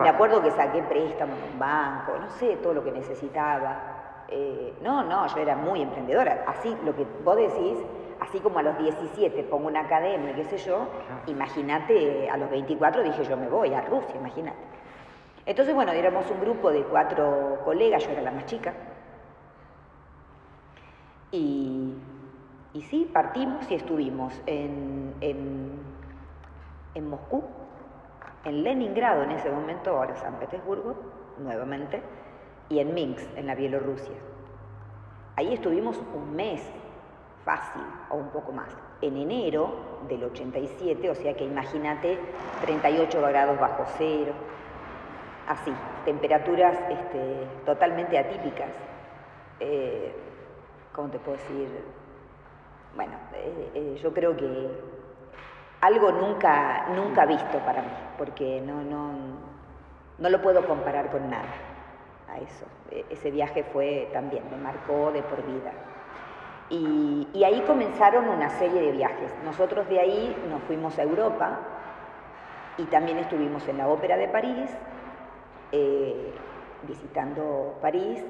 Me 0.00 0.08
acuerdo 0.10 0.42
que 0.42 0.50
saqué 0.50 0.82
préstamos 0.82 1.38
en 1.38 1.54
un 1.54 1.58
banco, 1.58 2.12
no 2.20 2.28
sé, 2.30 2.56
todo 2.56 2.74
lo 2.74 2.84
que 2.84 2.92
necesitaba. 2.92 4.24
Eh, 4.28 4.74
no, 4.82 5.02
no, 5.02 5.26
yo 5.26 5.38
era 5.38 5.56
muy 5.56 5.80
emprendedora. 5.80 6.44
Así, 6.46 6.76
lo 6.84 6.94
que 6.94 7.06
vos 7.24 7.36
decís, 7.36 7.78
así 8.20 8.40
como 8.40 8.58
a 8.58 8.62
los 8.62 8.78
17 8.78 9.42
pongo 9.44 9.68
una 9.68 9.80
academia, 9.80 10.34
qué 10.34 10.44
sé 10.44 10.58
yo, 10.58 10.86
imagínate, 11.26 12.28
a 12.30 12.36
los 12.36 12.50
24 12.50 13.02
dije 13.02 13.24
yo 13.24 13.36
me 13.36 13.48
voy 13.48 13.72
a 13.72 13.80
Rusia, 13.80 14.14
imagínate. 14.16 14.58
Entonces, 15.46 15.74
bueno, 15.74 15.92
éramos 15.92 16.30
un 16.30 16.40
grupo 16.40 16.70
de 16.70 16.82
cuatro 16.84 17.58
colegas, 17.64 18.04
yo 18.04 18.10
era 18.12 18.22
la 18.22 18.30
más 18.30 18.46
chica. 18.46 18.74
Y, 21.32 21.94
sí, 22.90 23.10
partimos 23.12 23.68
y 23.70 23.74
estuvimos 23.74 24.32
en 24.46 25.12
en 26.94 27.08
Moscú, 27.08 27.42
en 28.44 28.62
Leningrado 28.62 29.22
en 29.22 29.32
ese 29.32 29.50
momento, 29.50 29.90
ahora 29.90 30.16
San 30.16 30.34
Petersburgo, 30.34 30.96
nuevamente, 31.38 32.02
y 32.68 32.80
en 32.80 32.94
Minsk, 32.94 33.26
en 33.36 33.46
la 33.46 33.54
Bielorrusia. 33.54 34.16
Ahí 35.36 35.54
estuvimos 35.54 35.98
un 36.14 36.34
mes 36.34 36.62
fácil 37.44 37.82
o 38.10 38.16
un 38.16 38.28
poco 38.28 38.52
más. 38.52 38.68
En 39.00 39.16
enero 39.16 39.74
del 40.08 40.24
87, 40.24 41.10
o 41.10 41.14
sea 41.14 41.34
que 41.34 41.44
imagínate 41.44 42.18
38 42.62 43.20
grados 43.20 43.58
bajo 43.58 43.84
cero, 43.96 44.32
así, 45.48 45.72
temperaturas 46.04 46.78
este, 46.90 47.46
totalmente 47.64 48.18
atípicas. 48.18 48.70
Eh, 49.60 50.14
¿Cómo 50.94 51.08
te 51.08 51.18
puedo 51.18 51.38
decir? 51.38 51.68
Bueno, 52.94 53.14
eh, 53.34 53.70
eh, 53.74 54.00
yo 54.02 54.12
creo 54.12 54.36
que 54.36 54.68
algo 55.80 56.12
nunca, 56.12 56.88
nunca 56.94 57.24
visto 57.24 57.58
para 57.64 57.80
mí, 57.80 57.88
porque 58.18 58.60
no, 58.60 58.82
no, 58.82 59.12
no 60.18 60.28
lo 60.28 60.42
puedo 60.42 60.66
comparar 60.66 61.10
con 61.10 61.30
nada 61.30 61.48
a 62.28 62.38
eso. 62.38 62.66
E, 62.90 63.06
ese 63.08 63.30
viaje 63.30 63.64
fue 63.64 64.10
también, 64.12 64.44
me 64.50 64.58
marcó 64.58 65.10
de 65.12 65.22
por 65.22 65.42
vida. 65.46 65.72
Y, 66.68 67.42
ahí 67.42 67.62
comenzaron 67.66 68.28
una 68.28 68.50
serie 68.50 68.80
de 68.80 68.92
viajes. 68.92 69.34
Nosotros 69.44 69.88
de 69.88 69.98
ahí 69.98 70.36
nos 70.48 70.62
fuimos 70.62 70.98
a 70.98 71.02
Europa 71.02 71.58
y 72.76 72.84
también 72.84 73.18
estuvimos 73.18 73.66
en 73.66 73.78
la 73.78 73.88
Ópera 73.88 74.16
de 74.16 74.28
París, 74.28 74.70
eh, 75.72 76.32
visitando 76.86 77.78
París, 77.80 78.24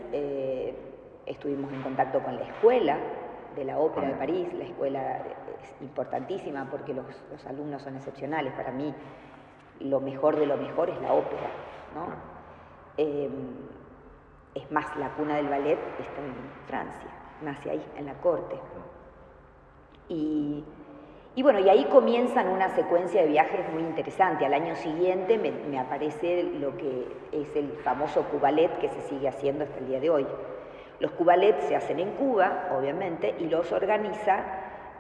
estuvimos 1.26 1.72
en 1.72 1.82
contacto 1.82 2.22
con 2.22 2.36
la 2.36 2.42
escuela 2.42 2.98
de 3.54 3.64
la 3.64 3.78
Ópera 3.78 4.08
de 4.08 4.14
París, 4.14 4.52
la 4.54 4.64
escuela 4.64 5.18
es 5.62 5.82
importantísima 5.82 6.68
porque 6.70 6.94
los, 6.94 7.06
alumnos 7.46 7.82
son 7.82 7.96
excepcionales. 7.96 8.52
Para 8.54 8.72
mí, 8.72 8.94
lo 9.80 10.00
mejor 10.00 10.36
de 10.36 10.46
lo 10.46 10.56
mejor 10.56 10.90
es 10.90 11.00
la 11.00 11.12
ópera, 11.12 11.50
¿no? 11.94 12.06
Em, 12.96 13.32
es 14.54 14.70
más, 14.70 14.96
la 14.96 15.10
cuna 15.14 15.36
del 15.36 15.48
ballet 15.48 15.78
está 15.98 16.20
en 16.20 16.34
Francia, 16.66 17.10
nace 17.42 17.70
ahí, 17.70 17.84
en 17.96 18.06
la 18.06 18.14
corte. 18.14 18.56
Y, 20.08 20.64
bueno, 21.42 21.60
y 21.60 21.68
ahí 21.70 21.86
comienzan 21.86 22.48
una 22.48 22.68
secuencia 22.74 23.22
de 23.22 23.28
viajes 23.28 23.72
muy 23.72 23.82
interesante. 23.82 24.44
Al 24.44 24.52
año 24.52 24.74
siguiente 24.76 25.38
me, 25.38 25.50
me 25.50 25.78
aparece 25.78 26.42
lo 26.42 26.76
que 26.76 27.06
es 27.32 27.56
el 27.56 27.72
famoso 27.78 28.24
Cubalet 28.24 28.78
que 28.78 28.90
se 28.90 29.00
sigue 29.02 29.28
haciendo 29.28 29.64
hasta 29.64 29.78
el 29.78 29.86
día 29.86 30.00
de 30.00 30.10
hoy. 30.10 30.26
Los 31.02 31.10
cubalets 31.10 31.64
se 31.64 31.74
hacen 31.74 31.98
en 31.98 32.12
Cuba, 32.12 32.68
obviamente, 32.78 33.34
y 33.40 33.48
los 33.48 33.72
organiza 33.72 34.44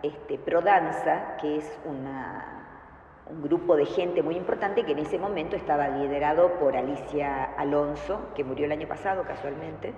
este, 0.02 0.36
Prodanza, 0.36 1.36
que 1.40 1.58
es 1.58 1.78
un 1.84 2.08
grupo 3.40 3.76
de 3.76 3.86
gente 3.86 4.20
muy 4.20 4.34
importante 4.34 4.82
que 4.82 4.90
en 4.90 4.98
ese 4.98 5.16
momento 5.16 5.54
estaba 5.54 5.86
liderado 5.86 6.54
por 6.54 6.76
Alicia 6.76 7.44
Alonso, 7.56 8.32
que 8.34 8.42
murió 8.42 8.66
el 8.66 8.72
año 8.72 8.88
pasado 8.88 9.22
casualmente, 9.22 9.94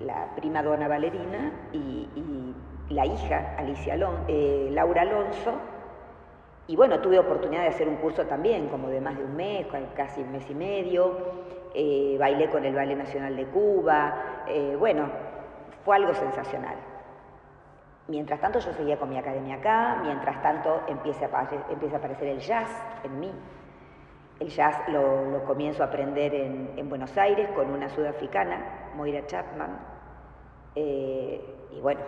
la 0.00 0.34
prima 0.36 0.62
dona 0.62 0.88
Valerina, 0.88 1.52
y, 1.72 2.06
la 2.90 3.06
hija 3.06 3.54
Alicia 3.56 3.98
eh, 4.28 4.68
Laura 4.72 5.02
Alonso. 5.02 5.54
Y 6.66 6.76
bueno, 6.76 7.00
tuve 7.00 7.18
oportunidad 7.18 7.62
de 7.62 7.68
hacer 7.68 7.88
un 7.88 7.96
curso 7.96 8.26
también, 8.26 8.68
como 8.68 8.88
de 8.88 9.00
más 9.00 9.16
de 9.16 9.24
un 9.24 9.36
mes, 9.36 9.66
casi 9.96 10.20
un 10.20 10.32
mes 10.32 10.50
y 10.50 10.54
medio. 10.54 11.16
Eh, 11.74 12.16
bailé 12.18 12.50
con 12.50 12.64
el 12.64 12.74
Ballet 12.74 12.96
Nacional 12.96 13.36
de 13.36 13.46
Cuba, 13.46 14.44
eh, 14.46 14.74
bueno, 14.78 15.08
fue 15.84 15.96
algo 15.96 16.14
sensacional. 16.14 16.76
Mientras 18.08 18.40
tanto 18.40 18.58
yo 18.58 18.72
seguía 18.72 18.98
con 18.98 19.10
mi 19.10 19.18
academia 19.18 19.56
acá, 19.56 20.00
mientras 20.02 20.40
tanto 20.42 20.82
empieza 20.88 21.26
a, 21.26 21.96
aparecer 21.96 22.28
el 22.28 22.40
jazz 22.40 22.68
en 23.04 23.20
mí. 23.20 23.32
El 24.40 24.48
jazz 24.48 24.88
lo, 24.88 25.44
comienzo 25.44 25.82
a 25.82 25.86
aprender 25.86 26.34
en, 26.34 26.88
Buenos 26.88 27.16
Aires 27.18 27.50
con 27.50 27.70
una 27.70 27.90
sudafricana, 27.90 28.90
Moira 28.94 29.26
Chapman, 29.26 29.78
eh, 30.74 31.68
y 31.70 31.80
bueno, 31.80 32.00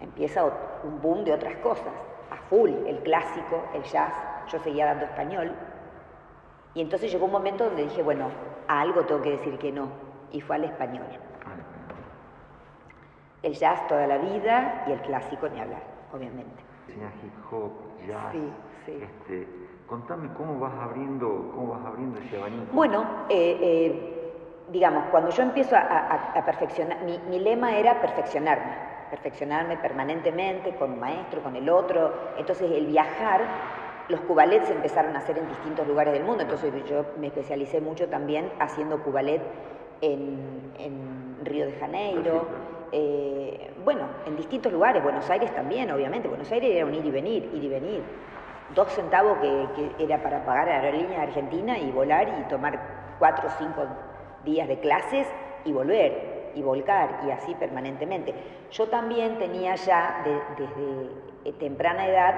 empieza 0.00 0.44
un 0.44 1.02
boom 1.02 1.24
de 1.24 1.34
otras 1.34 1.56
cosas, 1.56 1.92
a 2.30 2.36
full, 2.48 2.70
el 2.86 3.00
clásico, 3.00 3.64
el 3.74 3.82
jazz, 3.82 4.14
yo 4.50 4.58
seguía 4.60 4.86
dando 4.86 5.04
español, 5.04 5.54
y 6.74 6.80
entonces 6.80 7.10
llegó 7.12 7.26
un 7.26 7.32
momento 7.32 7.64
donde 7.64 7.84
dije, 7.84 8.02
bueno, 8.02 8.28
a 8.68 8.80
algo 8.80 9.04
tengo 9.04 9.22
que 9.22 9.30
decir 9.30 9.58
que 9.58 9.70
no, 9.72 9.88
y 10.32 10.40
fue 10.40 10.56
al 10.56 10.64
español. 10.64 11.06
El 13.42 13.54
jazz 13.54 13.86
toda 13.88 14.06
la 14.06 14.18
vida 14.18 14.84
y 14.86 14.92
el 14.92 15.00
clásico 15.02 15.48
ni 15.48 15.60
hablar, 15.60 15.82
obviamente. 16.12 16.64
hip 16.88 17.32
hop, 17.52 17.72
jazz. 18.06 18.32
Sí, 18.32 18.52
sí. 18.86 18.98
Este, 19.02 19.48
contame 19.86 20.30
cómo 20.34 20.58
vas 20.58 20.72
abriendo, 20.80 21.52
cómo 21.54 21.68
vas 21.74 21.84
abriendo 21.84 22.18
ese 22.20 22.36
abanico. 22.38 22.72
Bueno, 22.72 23.04
eh, 23.28 23.58
eh, 23.60 24.64
digamos, 24.70 25.04
cuando 25.10 25.30
yo 25.30 25.42
empiezo 25.42 25.76
a, 25.76 25.80
a- 25.80 26.32
a 26.38 26.44
perfeccionar, 26.44 27.02
mi, 27.02 27.18
mi 27.28 27.38
lema 27.38 27.76
era 27.76 28.00
perfeccionarme, 28.00 28.72
perfeccionarme 29.10 29.76
permanentemente 29.76 30.74
con 30.76 30.92
un 30.92 31.00
maestro, 31.00 31.42
con 31.42 31.54
el 31.54 31.68
otro. 31.68 32.32
Entonces 32.38 32.70
el 32.72 32.86
viajar, 32.86 33.42
los 34.08 34.20
cubalets 34.20 34.66
se 34.66 34.74
empezaron 34.74 35.14
a 35.16 35.20
hacer 35.20 35.38
en 35.38 35.48
distintos 35.48 35.86
lugares 35.86 36.12
del 36.12 36.24
mundo, 36.24 36.42
entonces 36.42 36.72
yo 36.88 37.04
me 37.18 37.28
especialicé 37.28 37.80
mucho 37.80 38.08
también 38.08 38.50
haciendo 38.58 39.02
cubalet 39.02 39.40
en, 40.00 40.72
en 40.78 41.38
Río 41.44 41.66
de 41.66 41.72
Janeiro. 41.72 42.46
Eh, 42.92 43.72
bueno, 43.84 44.02
en 44.26 44.36
distintos 44.36 44.72
lugares, 44.72 45.02
Buenos 45.02 45.28
Aires 45.30 45.52
también, 45.54 45.90
obviamente. 45.90 46.28
Buenos 46.28 46.50
Aires 46.52 46.70
era 46.70 46.84
un 46.84 46.94
ir 46.94 47.04
y 47.04 47.10
venir, 47.10 47.50
ir 47.54 47.64
y 47.64 47.68
venir. 47.68 48.02
Dos 48.74 48.88
centavos 48.92 49.38
que, 49.38 49.66
que 49.96 50.04
era 50.04 50.22
para 50.22 50.44
pagar 50.44 50.68
a 50.68 50.78
la 50.78 50.84
aerolínea 50.84 51.22
argentina 51.22 51.78
y 51.78 51.90
volar 51.90 52.28
y 52.40 52.48
tomar 52.48 52.78
cuatro 53.18 53.48
o 53.48 53.50
cinco 53.58 53.86
días 54.44 54.68
de 54.68 54.78
clases 54.80 55.26
y 55.64 55.72
volver 55.72 56.52
y 56.54 56.62
volcar 56.62 57.20
y 57.26 57.30
así 57.30 57.54
permanentemente. 57.54 58.34
Yo 58.70 58.88
también 58.88 59.38
tenía 59.38 59.74
ya 59.76 60.22
de- 60.24 60.64
desde 60.64 61.58
temprana 61.58 62.06
edad 62.06 62.34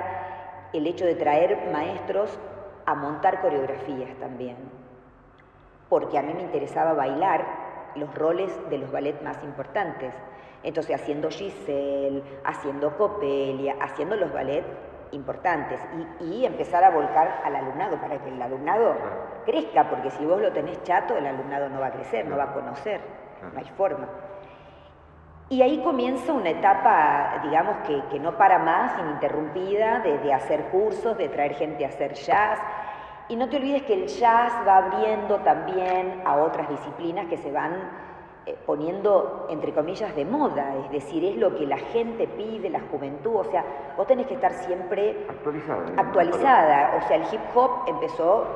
el 0.77 0.87
hecho 0.87 1.05
de 1.05 1.15
traer 1.15 1.71
maestros 1.73 2.39
a 2.85 2.95
montar 2.95 3.41
coreografías 3.41 4.15
también. 4.19 4.57
Porque 5.89 6.19
a 6.19 6.23
mí 6.23 6.35
me 6.35 6.43
interesaba 6.43 6.93
bailar 6.93 7.45
los 7.95 8.15
roles 8.15 8.53
de 8.71 8.79
los 8.79 8.91
ballet 8.91 9.21
más 9.23 9.43
importantes. 9.43 10.15
Entonces, 10.63 10.95
haciendo 10.95 11.31
Giselle, 11.31 12.23
haciendo 12.45 12.97
Copelia, 12.97 13.77
haciendo 13.81 14.17
los 14.17 14.33
ballet 14.33 14.65
importantes. 15.13 15.81
Y, 16.21 16.25
y 16.25 16.47
empezar 16.47 16.83
a 16.85 16.91
volcar 16.91 17.41
al 17.45 17.57
alumnado 17.57 18.01
para 18.01 18.19
que 18.19 18.29
el 18.29 18.41
alumnado 18.41 18.95
crezca, 19.45 19.89
porque 19.89 20.11
si 20.11 20.25
vos 20.25 20.41
lo 20.41 20.53
tenés 20.53 20.83
chato, 20.83 21.17
el 21.17 21.27
alumnado 21.27 21.69
no 21.69 21.81
va 21.81 21.87
a 21.87 21.93
crecer, 21.93 22.27
no 22.27 22.37
va 22.37 22.45
a 22.45 22.53
conocer, 22.53 23.01
no 23.53 23.59
hay 23.59 23.67
forma. 23.77 24.09
Y 25.49 25.63
ahí 25.63 25.79
comienza 25.79 26.33
una 26.33 26.51
etapa, 26.51 27.41
digamos, 27.45 27.77
que, 27.87 28.03
que 28.11 28.19
no 28.19 28.37
para 28.37 28.59
más, 28.59 28.99
ininterrumpida, 28.99 30.01
de, 30.01 30.19
de 30.19 30.35
hacer 30.35 30.65
cursos, 30.71 31.17
de 31.17 31.29
traer 31.29 31.55
gente 31.55 31.85
a 31.85 31.89
hacer 31.89 32.15
jazz. 32.15 32.59
Y 33.29 33.37
no 33.37 33.49
te 33.49 33.57
olvides 33.57 33.83
que 33.85 33.95
el 33.95 34.07
jazz 34.09 34.53
va 34.67 34.79
abriendo 34.79 35.37
también 35.39 36.23
a 36.25 36.37
otras 36.39 36.69
disciplinas 36.69 37.27
que 37.27 37.37
se 37.37 37.53
van 37.53 37.73
eh, 38.45 38.57
poniendo, 38.67 39.47
entre 39.51 39.73
comillas, 39.73 40.15
de 40.17 40.25
moda. 40.25 40.75
Es 40.85 40.91
decir, 40.91 41.25
es 41.25 41.37
lo 41.37 41.55
que 41.57 41.67
la 41.67 41.79
gente 41.79 42.27
pide, 42.27 42.69
la 42.69 42.81
juventud. 42.91 43.37
O 43.37 43.45
sea, 43.45 43.65
vos 43.97 44.07
tenés 44.07 44.27
que 44.27 44.35
estar 44.35 44.53
siempre 44.53 45.27
Actualizada. 45.29 45.85
actualizada. 45.97 46.95
O 46.97 47.07
sea, 47.07 47.17
el 47.19 47.25
hip 47.33 47.41
hop 47.55 47.71
empezó 47.89 48.47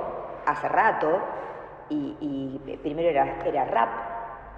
hace 0.47 0.69
rato 0.69 1.19
y, 1.89 2.17
y 2.21 2.77
primero 2.83 3.09
era, 3.11 3.39
era 3.45 3.65
rap, 3.65 3.89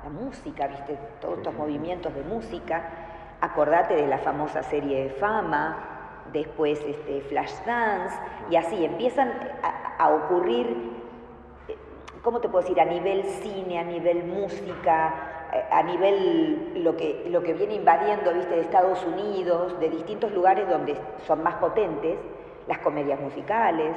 la 0.02 0.10
música, 0.10 0.66
viste, 0.66 0.98
todos 1.20 1.38
estos 1.38 1.54
movimientos 1.54 2.14
de 2.14 2.22
música. 2.22 2.82
Acordate 3.40 3.94
de 3.94 4.06
la 4.06 4.18
famosa 4.18 4.62
serie 4.62 5.04
de 5.04 5.10
Fama, 5.10 6.22
después 6.32 6.80
este, 6.86 7.20
Flashdance, 7.22 8.16
y 8.50 8.56
así 8.56 8.84
empiezan 8.84 9.32
a, 9.62 9.96
a 10.04 10.14
ocurrir, 10.14 10.66
eh, 11.68 11.76
¿cómo 12.22 12.40
te 12.40 12.48
puedo 12.48 12.62
decir? 12.62 12.80
A 12.80 12.84
nivel 12.84 13.24
cine, 13.24 13.78
a 13.78 13.84
nivel 13.84 14.24
música, 14.24 15.48
eh, 15.52 15.64
a 15.70 15.82
nivel 15.82 16.82
lo 16.84 16.96
que, 16.96 17.26
lo 17.30 17.42
que 17.42 17.54
viene 17.54 17.74
invadiendo, 17.74 18.32
viste, 18.32 18.54
de 18.54 18.60
Estados 18.60 19.04
Unidos, 19.04 19.78
de 19.80 19.90
distintos 19.90 20.32
lugares 20.32 20.68
donde 20.68 20.96
son 21.26 21.42
más 21.42 21.56
potentes, 21.56 22.18
las 22.68 22.78
comedias 22.78 23.20
musicales. 23.20 23.94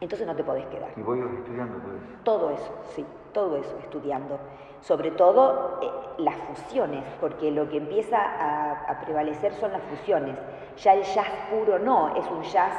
Entonces 0.00 0.26
no 0.26 0.36
te 0.36 0.44
podés 0.44 0.66
quedar. 0.66 0.90
Y 0.96 1.02
voy 1.02 1.18
estudiando 1.38 1.78
todo 1.78 1.96
eso. 1.96 2.06
Todo 2.22 2.50
eso, 2.50 2.78
sí, 2.94 3.04
todo 3.32 3.56
eso 3.56 3.76
estudiando. 3.78 4.38
Sobre 4.80 5.10
todo 5.10 5.80
eh, 5.82 5.90
las 6.18 6.36
fusiones, 6.36 7.04
porque 7.20 7.50
lo 7.50 7.68
que 7.68 7.78
empieza 7.78 8.18
a, 8.18 9.00
prevalecer 9.00 9.52
son 9.54 9.72
las 9.72 9.82
fusiones. 9.82 10.36
Ya 10.76 10.94
el 10.94 11.02
jazz 11.02 11.28
puro 11.50 11.78
no, 11.78 12.14
es 12.16 12.24
un 12.30 12.42
jazz, 12.42 12.72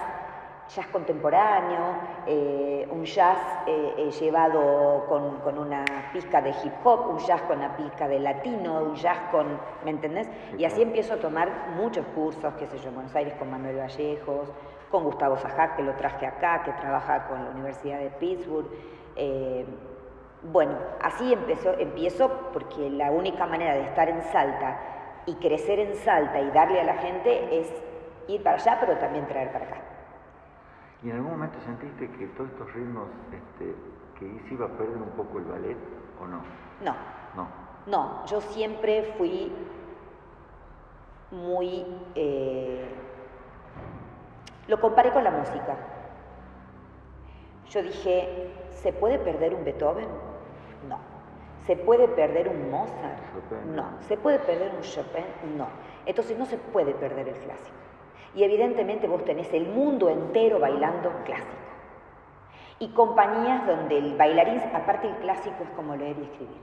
jazz 0.73 0.88
contemporáneo, 0.88 1.95
eh, 2.25 2.88
un 2.91 3.03
jazz 3.03 3.38
eh, 3.67 4.09
llevado 4.19 5.05
con, 5.07 5.39
con 5.39 5.57
una 5.57 5.83
pizca 6.13 6.41
de 6.41 6.51
hip 6.51 6.73
hop, 6.83 7.09
un 7.09 7.17
jazz 7.19 7.41
con 7.43 7.57
una 7.57 7.75
pizca 7.75 8.07
de 8.07 8.19
latino, 8.19 8.81
un 8.83 8.95
jazz 8.95 9.17
con, 9.31 9.59
¿me 9.83 9.91
entendés? 9.91 10.29
Y 10.57 10.65
así 10.65 10.81
empiezo 10.81 11.15
a 11.15 11.17
tomar 11.17 11.49
muchos 11.75 12.05
cursos, 12.15 12.53
qué 12.55 12.67
sé 12.67 12.77
yo, 12.77 12.89
en 12.89 12.95
Buenos 12.95 13.15
Aires 13.15 13.33
con 13.35 13.49
Manuel 13.49 13.77
Vallejos, 13.77 14.49
con 14.89 15.03
Gustavo 15.03 15.38
Sajak, 15.38 15.75
que 15.75 15.83
lo 15.83 15.93
traje 15.93 16.25
acá, 16.25 16.63
que 16.63 16.71
trabaja 16.73 17.27
con 17.27 17.43
la 17.43 17.51
Universidad 17.51 17.99
de 17.99 18.09
Pittsburgh. 18.12 18.67
Bueno, 20.43 20.73
así 21.02 21.34
empezó, 21.34 21.71
empiezo 21.78 22.30
porque 22.54 22.89
la 22.89 23.12
única 23.12 23.45
manera 23.45 23.73
de 23.73 23.82
estar 23.84 24.08
en 24.10 24.21
Salta 24.23 24.80
y 25.25 25.36
crecer 25.36 25.80
en 25.80 25.95
Salta 25.95 26.39
y 26.39 26.49
darle 26.52 26.80
a 26.82 26.86
la 26.86 26.95
gente 26.95 27.60
es 27.60 27.71
ir 28.28 28.41
para 28.43 28.56
allá, 28.56 28.78
pero 28.80 28.97
también 28.97 29.28
traer 29.28 29.52
para 29.52 29.65
acá. 29.65 29.78
¿Y 31.04 31.10
en 31.10 31.17
algún 31.17 31.32
momento 31.32 31.60
sentiste 31.62 32.10
que 32.12 32.28
todos 32.28 32.49
estos 32.52 32.73
ritmos, 32.73 33.08
este, 33.32 33.75
que 34.19 34.41
se 34.47 34.54
iba 34.54 34.65
a 34.65 34.69
perder 34.69 34.97
un 34.97 35.10
poco 35.12 35.39
el 35.39 35.45
ballet 35.45 35.78
o 36.21 36.25
no? 36.28 36.41
No, 36.84 36.95
No. 37.36 37.47
no, 37.88 38.25
yo 38.25 38.41
siempre 38.41 39.13
fui 39.17 39.52
muy... 41.32 41.86
eh, 42.15 42.86
lo 44.67 44.80
comparé 44.80 45.12
con 45.12 45.23
la 45.23 45.32
música. 45.32 45.75
Yo 47.69 47.82
dije, 47.84 48.52
¿se 48.71 48.93
puede 48.93 49.19
perder 49.19 49.54
un 49.56 49.63
Beethoven? 49.63 50.08
No. 50.88 50.98
¿Se 51.65 51.76
puede 51.76 52.08
perder 52.08 52.48
un 52.50 52.72
Mozart? 52.72 53.20
Chopin. 53.34 53.76
No. 53.76 53.86
¿Se 54.02 54.18
puede 54.18 54.39
perder 54.39 54.72
un 54.76 54.82
Chopin? 54.82 55.26
No. 55.58 55.68
Entonces 56.06 56.38
no 56.38 56.46
se 56.46 56.58
puede 56.58 56.94
perder 56.94 57.28
el 57.28 57.36
clásico. 57.36 57.76
Y 58.36 58.44
evidentemente 58.44 59.08
vos 59.08 59.24
tenés 59.26 59.52
el 59.54 59.68
mundo 59.68 60.10
entero 60.10 60.60
bailando 60.60 61.12
clásico. 61.26 61.54
Y 62.80 62.89
compañías 62.94 63.68
donde 63.68 63.98
el 63.98 64.15
bailarín, 64.15 64.62
aparte 64.74 65.08
el 65.08 65.15
clásico 65.18 65.63
es 65.63 65.70
como 65.72 65.96
leer 65.96 66.18
y 66.18 66.24
escribir. 66.24 66.58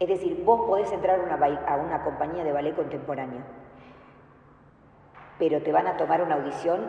Es 0.00 0.08
decir, 0.08 0.42
vos 0.44 0.66
podés 0.66 0.90
entrar 0.92 1.20
a 1.20 1.22
una, 1.22 1.36
bai- 1.38 1.60
a 1.66 1.76
una 1.76 2.02
compañía 2.02 2.44
de 2.44 2.52
ballet 2.52 2.74
contemporáneo, 2.74 3.42
pero 5.38 5.62
te 5.62 5.72
van 5.72 5.86
a 5.86 5.96
tomar 5.96 6.22
una 6.22 6.34
audición 6.36 6.80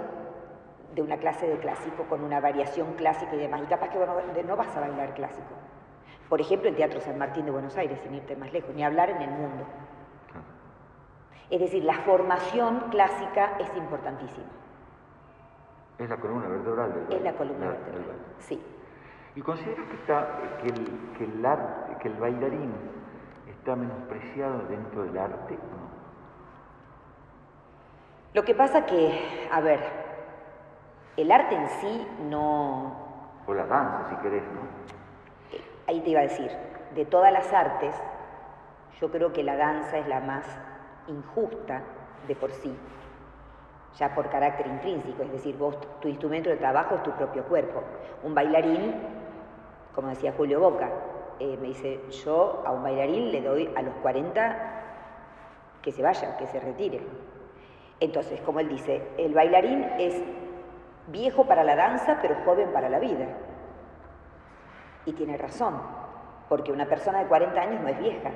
de 0.96 1.02
una 1.04 1.18
clase 1.18 1.48
de 1.48 1.58
clásico 1.60 2.04
con 2.10 2.24
una 2.24 2.40
variación 2.40 2.94
clásica 2.94 3.36
y 3.36 3.40
demás. 3.40 3.62
Y 3.64 3.66
capaz 3.68 3.90
que 3.90 4.44
no 4.44 4.56
vas 4.56 4.76
a 4.76 4.80
bailar 4.80 5.14
clásico. 5.14 5.54
Por 6.30 6.40
ejemplo, 6.40 6.70
el 6.70 6.76
Teatro 6.76 7.02
San 7.02 7.18
Martín 7.18 7.46
de 7.46 7.52
Buenos 7.52 7.76
Aires, 7.76 8.00
sin 8.04 8.14
irte 8.14 8.36
más 8.36 8.54
lejos, 8.54 8.74
ni 8.76 8.84
hablar 8.84 9.10
en 9.10 9.22
el 9.22 9.30
mundo. 9.32 9.66
Claro. 10.28 10.46
Es 11.50 11.60
decir, 11.60 11.84
la 11.84 11.96
formación 12.02 12.82
clásica 12.92 13.58
es 13.60 13.76
importantísima. 13.76 14.48
Es 15.98 16.08
la 16.08 16.18
columna 16.18 16.48
vertebral 16.48 16.94
del. 16.94 17.18
Es 17.18 17.24
la 17.24 17.34
columna 17.34 17.68
vertebral. 17.70 18.18
Sí. 18.38 18.62
¿Y 19.36 19.42
consideras 19.42 19.88
que, 19.88 19.96
está, 19.96 20.40
que, 20.62 20.68
el, 20.70 21.12
que, 21.18 21.24
el 21.26 21.46
arte, 21.46 21.98
que 22.00 22.08
el 22.08 22.14
bailarín 22.16 22.74
está 23.50 23.76
menospreciado 23.76 24.60
dentro 24.70 25.04
del 25.04 25.18
arte 25.18 25.56
no? 25.56 25.90
Lo 28.34 28.44
que 28.44 28.54
pasa 28.54 28.86
que, 28.86 29.50
a 29.52 29.60
ver, 29.60 29.80
el 31.18 31.32
arte 31.32 31.56
en 31.56 31.70
sí 31.82 32.08
no, 32.30 32.96
O 33.48 33.54
la 33.54 33.66
danza, 33.66 34.10
si 34.10 34.16
querés, 34.18 34.44
¿no? 34.44 34.99
Ahí 35.90 36.02
te 36.02 36.12
iba 36.12 36.20
a 36.20 36.24
decir, 36.24 36.52
de 36.94 37.06
todas 37.06 37.34
las 37.34 37.52
artes, 37.52 37.96
yo 39.02 39.10
creo 39.10 39.34
que 39.34 39.44
la 39.44 39.56
danza 39.56 39.98
es 39.98 40.08
la 40.08 40.20
más 40.20 40.46
injusta 41.08 41.82
de 42.28 42.36
por 42.36 42.52
sí, 42.52 42.72
ya 43.98 44.14
por 44.14 44.30
carácter 44.30 44.68
intrínseco, 44.68 45.24
es 45.24 45.32
decir, 45.32 45.58
vos, 45.58 45.78
tu 46.00 46.08
instrumento 46.08 46.50
de 46.52 46.58
trabajo 46.58 46.96
es 46.96 47.04
tu 47.04 47.12
propio 47.12 47.44
cuerpo. 47.46 47.82
Un 48.24 48.36
bailarín, 48.36 48.94
como 49.96 50.10
decía 50.10 50.32
Julio 50.38 50.60
Boca, 50.60 50.92
eh, 51.40 51.58
me 51.60 51.70
dice, 51.70 52.02
yo 52.24 52.62
a 52.68 52.72
un 52.72 52.84
bailarín 52.84 53.32
le 53.32 53.42
doy 53.42 53.74
a 53.76 53.82
los 53.82 53.96
40 53.96 54.58
que 55.82 55.92
se 55.92 56.04
vaya, 56.04 56.38
que 56.38 56.46
se 56.46 56.60
retire. 56.60 57.02
Entonces, 58.00 58.40
como 58.42 58.60
él 58.60 58.70
dice, 58.70 59.02
el 59.18 59.34
bailarín 59.34 59.84
es 59.98 60.22
viejo 61.08 61.46
para 61.46 61.64
la 61.64 61.76
danza, 61.76 62.20
pero 62.22 62.36
joven 62.46 62.72
para 62.74 62.90
la 62.90 63.00
vida. 63.00 63.28
Y 65.06 65.14
tiene 65.14 65.38
razón, 65.38 65.82
porque 66.50 66.72
una 66.72 66.86
persona 66.86 67.20
de 67.20 67.26
40 67.28 67.60
años 67.62 67.82
no 67.82 67.88
es 67.88 68.00
vieja. 68.00 68.32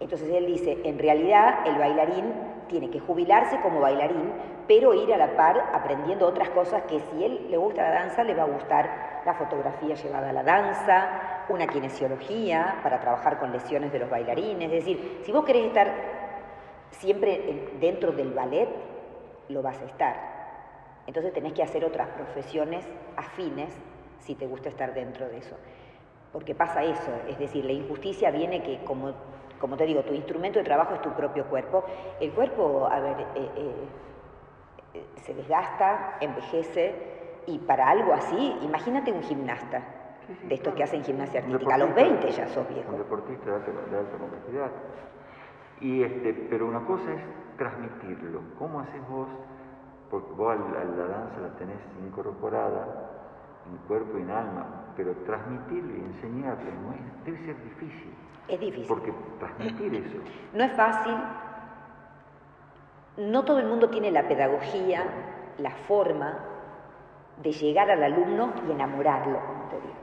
Entonces 0.00 0.30
él 0.30 0.46
dice, 0.46 0.78
en 0.84 0.98
realidad 0.98 1.66
el 1.66 1.76
bailarín 1.76 2.32
tiene 2.68 2.90
que 2.90 3.00
jubilarse 3.00 3.60
como 3.60 3.80
bailarín, 3.80 4.32
pero 4.68 4.94
ir 4.94 5.12
a 5.12 5.16
la 5.16 5.34
par 5.36 5.70
aprendiendo 5.72 6.26
otras 6.26 6.50
cosas 6.50 6.82
que 6.82 7.00
si 7.00 7.24
él 7.24 7.48
le 7.50 7.56
gusta 7.56 7.82
la 7.82 7.90
danza, 7.90 8.22
le 8.22 8.34
va 8.34 8.42
a 8.44 8.46
gustar 8.46 9.22
la 9.24 9.34
fotografía 9.34 9.94
llevada 9.94 10.30
a 10.30 10.32
la 10.32 10.42
danza, 10.42 11.08
una 11.48 11.66
kinesiología 11.66 12.76
para 12.82 13.00
trabajar 13.00 13.38
con 13.38 13.50
lesiones 13.50 13.90
de 13.92 13.98
los 13.98 14.10
bailarines. 14.10 14.70
Es 14.70 14.84
decir, 14.84 15.22
si 15.24 15.32
vos 15.32 15.44
querés 15.44 15.66
estar 15.66 15.88
siempre 16.90 17.50
en- 17.50 17.80
dentro 17.80 18.12
del 18.12 18.32
ballet, 18.32 18.68
lo 19.48 19.62
vas 19.62 19.80
a 19.80 19.84
estar. 19.84 20.16
Entonces 21.06 21.32
tenés 21.32 21.54
que 21.54 21.62
hacer 21.62 21.84
otras 21.84 22.08
profesiones 22.08 22.86
afines 23.16 23.70
si 24.20 24.34
te 24.34 24.46
gusta 24.46 24.68
estar 24.68 24.94
dentro 24.94 25.28
de 25.28 25.38
eso. 25.38 25.56
Porque 26.32 26.54
pasa 26.54 26.84
eso, 26.84 27.10
es 27.26 27.38
decir, 27.38 27.64
la 27.64 27.72
injusticia 27.72 28.30
viene 28.30 28.62
que, 28.62 28.84
como, 28.84 29.12
como 29.58 29.76
te 29.76 29.84
digo, 29.84 30.02
tu 30.02 30.14
instrumento 30.14 30.58
de 30.58 30.64
trabajo 30.64 30.94
es 30.94 31.02
tu 31.02 31.10
propio 31.10 31.46
cuerpo. 31.46 31.84
El 32.20 32.32
cuerpo, 32.32 32.86
a 32.90 33.00
ver, 33.00 33.20
eh, 33.34 33.50
eh, 34.94 35.04
se 35.22 35.34
desgasta, 35.34 36.18
envejece, 36.20 36.94
y 37.46 37.58
para 37.58 37.88
algo 37.88 38.12
así, 38.12 38.56
imagínate 38.62 39.10
un 39.10 39.22
gimnasta, 39.22 39.82
de 40.46 40.54
estos 40.54 40.74
que 40.74 40.82
hacen 40.82 41.02
gimnasia 41.02 41.40
artística, 41.40 41.74
a 41.74 41.78
los 41.78 41.94
20 41.94 42.30
ya 42.30 42.46
sos 42.48 42.68
viejo. 42.68 42.90
Un 42.90 42.98
deportista 42.98 43.46
de 43.46 43.56
alta, 43.56 43.70
de 43.90 43.98
alta 43.98 44.18
complejidad. 44.18 44.70
Y 45.80 46.02
este, 46.02 46.34
pero 46.50 46.66
una 46.66 46.84
cosa 46.84 47.14
es 47.14 47.22
transmitirlo. 47.56 48.42
¿Cómo 48.58 48.80
haces 48.80 49.00
vos? 49.08 49.28
Porque 50.10 50.32
vos 50.32 50.52
a 50.52 50.84
la 50.84 51.06
danza 51.06 51.40
la 51.40 51.56
tenés 51.56 51.78
incorporada 52.04 53.17
en 53.70 53.78
cuerpo 53.86 54.18
y 54.18 54.22
en 54.22 54.30
alma, 54.30 54.92
pero 54.96 55.14
transmitirlo 55.24 55.96
y 55.96 56.00
enseñarlo 56.00 56.70
debe 57.24 57.38
ser 57.44 57.62
difícil. 57.64 58.14
Es 58.48 58.58
difícil. 58.58 58.86
Porque 58.88 59.12
transmitir 59.38 59.94
eso. 59.94 60.18
No 60.54 60.64
es 60.64 60.72
fácil. 60.72 61.14
No 63.18 63.44
todo 63.44 63.58
el 63.58 63.66
mundo 63.66 63.90
tiene 63.90 64.10
la 64.10 64.26
pedagogía, 64.26 65.04
la 65.58 65.70
forma 65.70 66.38
de 67.42 67.52
llegar 67.52 67.90
al 67.90 68.02
alumno 68.02 68.52
y 68.66 68.72
enamorarlo, 68.72 69.38
como 69.44 69.64
te 69.68 69.76
digo. 69.76 69.94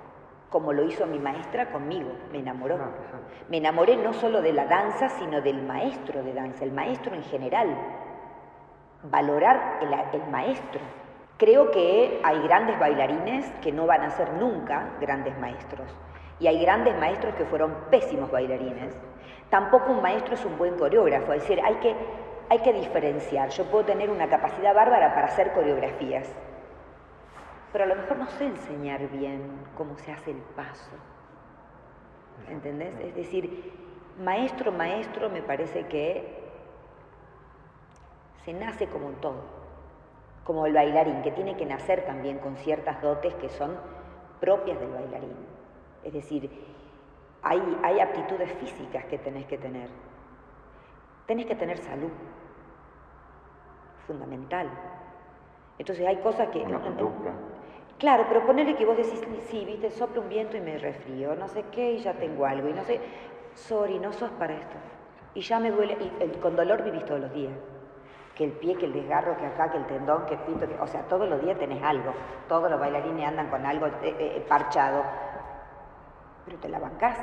Como 0.50 0.72
lo 0.74 0.84
hizo 0.84 1.06
mi 1.06 1.20
maestra 1.20 1.72
conmigo, 1.72 2.12
me 2.32 2.40
enamoró. 2.40 2.78
Me 3.50 3.58
enamoré 3.58 3.98
no 3.98 4.14
solo 4.14 4.42
de 4.42 4.54
la 4.54 4.66
danza, 4.66 5.10
sino 5.10 5.42
del 5.42 5.64
maestro 5.64 6.24
de 6.24 6.34
danza, 6.34 6.64
el 6.64 6.72
maestro 6.72 7.14
en 7.16 7.24
general. 7.24 7.76
Valorar 9.04 9.80
el, 9.82 9.94
el 10.22 10.30
maestro. 10.30 10.80
Creo 11.38 11.72
que 11.72 12.22
hay 12.24 12.42
grandes 12.44 12.80
bailarines 12.80 13.46
que 13.62 13.72
no 13.72 13.86
van 13.86 14.02
a 14.04 14.12
ser 14.12 14.32
nunca 14.34 14.92
grandes 15.02 15.38
maestros. 15.38 15.94
Y 16.40 16.48
hay 16.48 16.62
grandes 16.62 16.98
maestros 16.98 17.36
que 17.36 17.46
fueron 17.46 17.74
pésimos 17.90 18.32
bailarines. 18.32 18.96
Tampoco 19.50 19.92
un 19.92 20.02
maestro 20.02 20.36
es 20.36 20.46
un 20.46 20.58
buen 20.58 20.78
coreógrafo, 20.78 21.34
es 21.34 21.42
decir, 21.42 21.62
hay 21.64 21.76
que, 21.76 21.96
hay 22.50 22.60
que 22.60 22.74
diferenciar. 22.74 23.50
Yo 23.50 23.66
puedo 23.66 23.86
tener 23.86 24.10
una 24.10 24.28
capacidad 24.28 24.74
bárbara 24.74 25.14
para 25.14 25.28
hacer 25.28 25.54
coreografías, 25.54 26.28
pero 27.72 27.84
a 27.84 27.88
lo 27.88 27.96
mejor 27.96 28.18
no 28.18 28.28
sé 28.28 28.46
enseñar 28.46 29.08
bien 29.10 29.60
cómo 29.78 29.98
se 29.98 30.12
hace 30.12 30.32
el 30.32 30.38
paso. 30.38 30.92
¿Entendés? 32.50 32.94
Es 33.00 33.16
decir, 33.16 33.74
maestro, 34.20 34.72
maestro, 34.72 35.30
me 35.30 35.42
parece 35.42 35.86
que 35.88 36.44
se 38.44 38.54
nace 38.54 38.88
como 38.88 39.08
un 39.08 39.16
todo, 39.16 39.42
como 40.46 40.68
el 40.68 40.74
bailarín, 40.74 41.24
que 41.24 41.32
tiene 41.32 41.58
que 41.58 41.66
nacer 41.66 42.06
también 42.06 42.38
con 42.38 42.56
ciertas 42.56 43.02
dotes 43.02 43.34
que 43.36 43.50
son 43.50 43.76
propias 44.40 44.80
del 44.80 44.92
bailarín. 44.92 45.36
Es 46.04 46.14
decir, 46.14 46.50
hay, 47.42 47.62
hay 47.84 48.00
aptitudes 48.00 48.52
físicas 48.54 49.06
que 49.06 49.18
tenés 49.18 49.48
que 49.48 49.58
tener. 49.58 49.90
Tenés 51.26 51.48
que 51.48 51.56
tener 51.56 51.80
salud, 51.80 52.12
fundamental. 54.06 54.70
Entonces 55.80 56.06
hay 56.08 56.18
cosas 56.18 56.50
que... 56.50 56.60
Una 56.60 56.80
conducta. 56.80 57.34
Claro, 57.98 58.26
pero 58.28 58.46
ponerle 58.46 58.76
que 58.76 58.86
vos 58.86 58.98
decís, 58.98 59.22
sí, 59.48 59.66
viste, 59.66 59.90
sopla 59.90 60.22
un 60.22 60.30
viento 60.30 60.58
y 60.58 60.62
me 60.62 60.78
resfrío, 60.78 61.36
no 61.36 61.48
sé 61.48 61.64
qué, 61.72 61.94
y 61.94 61.98
ya 62.00 62.14
tengo 62.14 62.46
algo, 62.46 62.70
y 62.70 62.74
no 62.74 62.84
sé, 62.84 63.00
sorry, 63.56 63.98
no 63.98 64.14
sos 64.14 64.30
para 64.32 64.54
esto. 64.54 64.76
Y 65.34 65.42
ya 65.42 65.60
me 65.60 65.72
duele, 65.72 65.98
y 66.02 66.38
con 66.38 66.56
dolor 66.56 66.84
vivís 66.84 67.04
todos 67.06 67.22
los 67.22 67.34
días. 67.34 67.54
Que 68.36 68.44
el 68.44 68.52
pie, 68.52 68.76
que 68.76 68.86
el 68.86 68.94
desgarro, 68.94 69.38
que 69.38 69.46
acá, 69.46 69.72
que 69.72 69.78
el 69.78 69.86
tendón, 69.88 70.26
que 70.26 70.34
el 70.34 70.42
pito, 70.42 70.68
que, 70.68 70.76
o 70.80 70.88
sea, 70.88 71.04
todos 71.04 71.28
los 71.28 71.42
días 71.42 71.58
tenés 71.58 71.82
algo. 71.82 72.14
Todos 72.48 72.70
los 72.70 72.80
bailarines 72.80 73.28
andan 73.28 73.50
con 73.50 73.66
algo 73.66 73.88
eh, 73.88 73.94
eh, 74.04 74.46
parchado. 74.48 75.04
Pero 76.46 76.58
te 76.58 76.70
la 76.70 76.80
bancás. 76.80 77.18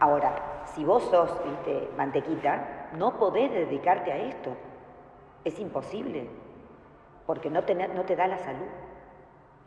Ahora, 0.00 0.64
si 0.74 0.84
vos 0.84 1.04
sos, 1.04 1.30
viste, 1.44 1.90
mantequita, 1.96 2.88
no 2.96 3.16
podés 3.16 3.52
dedicarte 3.52 4.12
a 4.12 4.16
esto. 4.16 4.56
Es 5.44 5.58
imposible. 5.58 6.28
Porque 7.26 7.48
no, 7.48 7.62
te 7.62 8.16
da 8.16 8.26
la 8.26 8.38
salud. 8.38 8.66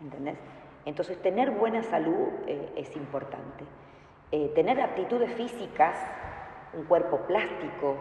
¿entendés? 0.02 0.38
Entonces, 0.86 1.22
tener 1.22 1.52
buena 1.52 1.82
salud 1.84 2.28
eh, 2.48 2.74
es 2.76 2.96
importante. 2.96 3.64
Eh, 4.32 4.52
tener 4.56 4.82
aptitudes 4.82 5.32
físicas, 5.34 5.96
un 6.74 6.86
cuerpo 6.86 7.20
plástico, 7.28 7.96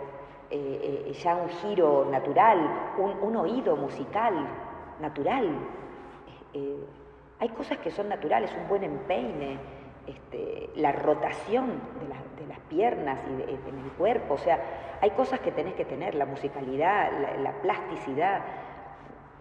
eh, 0.55 1.13
ya 1.15 1.37
un 1.37 1.49
giro 1.49 2.07
natural, 2.11 2.59
un, 2.99 3.37
oído 3.37 3.77
musical 3.77 4.35
natural. 5.01 5.49
hay 7.41 7.49
cosas 7.51 7.79
que 7.79 7.91
son 7.91 8.09
naturales, 8.09 8.55
un 8.55 8.69
buen 8.69 8.85
empeine, 8.85 9.59
este, 10.07 10.71
la 10.77 10.93
rotación 10.93 11.81
de, 12.01 12.09
las 12.49 12.59
piernas 12.69 13.19
y 13.29 13.69
en 13.69 13.79
el 13.79 13.91
cuerpo, 13.93 14.35
o 14.35 14.39
sea, 14.39 14.59
hay 15.01 15.11
cosas 15.11 15.41
que 15.41 15.53
tenés 15.53 15.75
que 15.75 15.85
tener, 15.85 16.15
la 16.15 16.27
musicalidad, 16.27 17.11
la 17.39 17.53
plasticidad, 17.63 18.43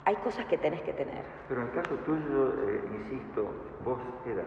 hay 0.05 0.15
cosas 0.17 0.45
que 0.45 0.57
tenés 0.57 0.81
que 0.81 0.93
tener. 0.93 1.23
Pero 1.47 1.61
en 1.61 1.67
el 1.67 1.73
caso 1.73 1.95
tuyo, 2.05 2.53
eh, 2.67 2.81
insisto, 2.93 3.45
vos 3.83 3.99
eras 4.25 4.45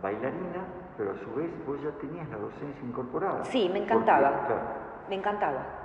bailarina, 0.00 0.64
pero 0.96 1.12
a 1.12 1.16
su 1.16 1.32
vez 1.34 1.50
vos 1.66 1.80
ya 1.82 1.90
tenías 2.00 2.28
la 2.28 2.38
docencia 2.38 2.84
incorporada. 2.84 3.44
Sí, 3.44 3.68
me 3.72 3.80
encantaba. 3.80 4.46
Me 5.08 5.16
encantaba. 5.16 5.81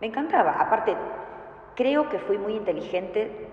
Me 0.00 0.06
encantaba. 0.06 0.52
Aparte, 0.52 0.96
creo 1.74 2.08
que 2.08 2.18
fui 2.18 2.38
muy 2.38 2.54
inteligente 2.54 3.48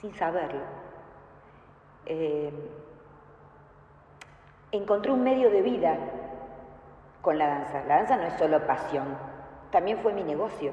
sin 0.00 0.14
saberlo. 0.14 0.62
Eh, 2.06 2.52
encontré 4.72 5.12
un 5.12 5.22
medio 5.22 5.50
de 5.50 5.62
vida 5.62 5.96
con 7.20 7.38
la 7.38 7.46
danza. 7.46 7.84
La 7.86 7.96
danza 7.96 8.16
no 8.16 8.22
es 8.24 8.34
solo 8.34 8.66
pasión, 8.66 9.16
también 9.70 9.98
fue 9.98 10.12
mi 10.12 10.22
negocio 10.22 10.72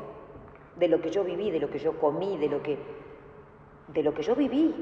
de 0.75 0.87
lo 0.87 1.01
que 1.01 1.09
yo 1.09 1.23
viví, 1.23 1.51
de 1.51 1.59
lo 1.59 1.69
que 1.69 1.79
yo 1.79 1.99
comí, 1.99 2.37
de 2.37 2.49
lo 2.49 2.61
que, 2.61 2.77
de 3.87 4.03
lo 4.03 4.13
que 4.13 4.23
yo 4.23 4.35
viví. 4.35 4.73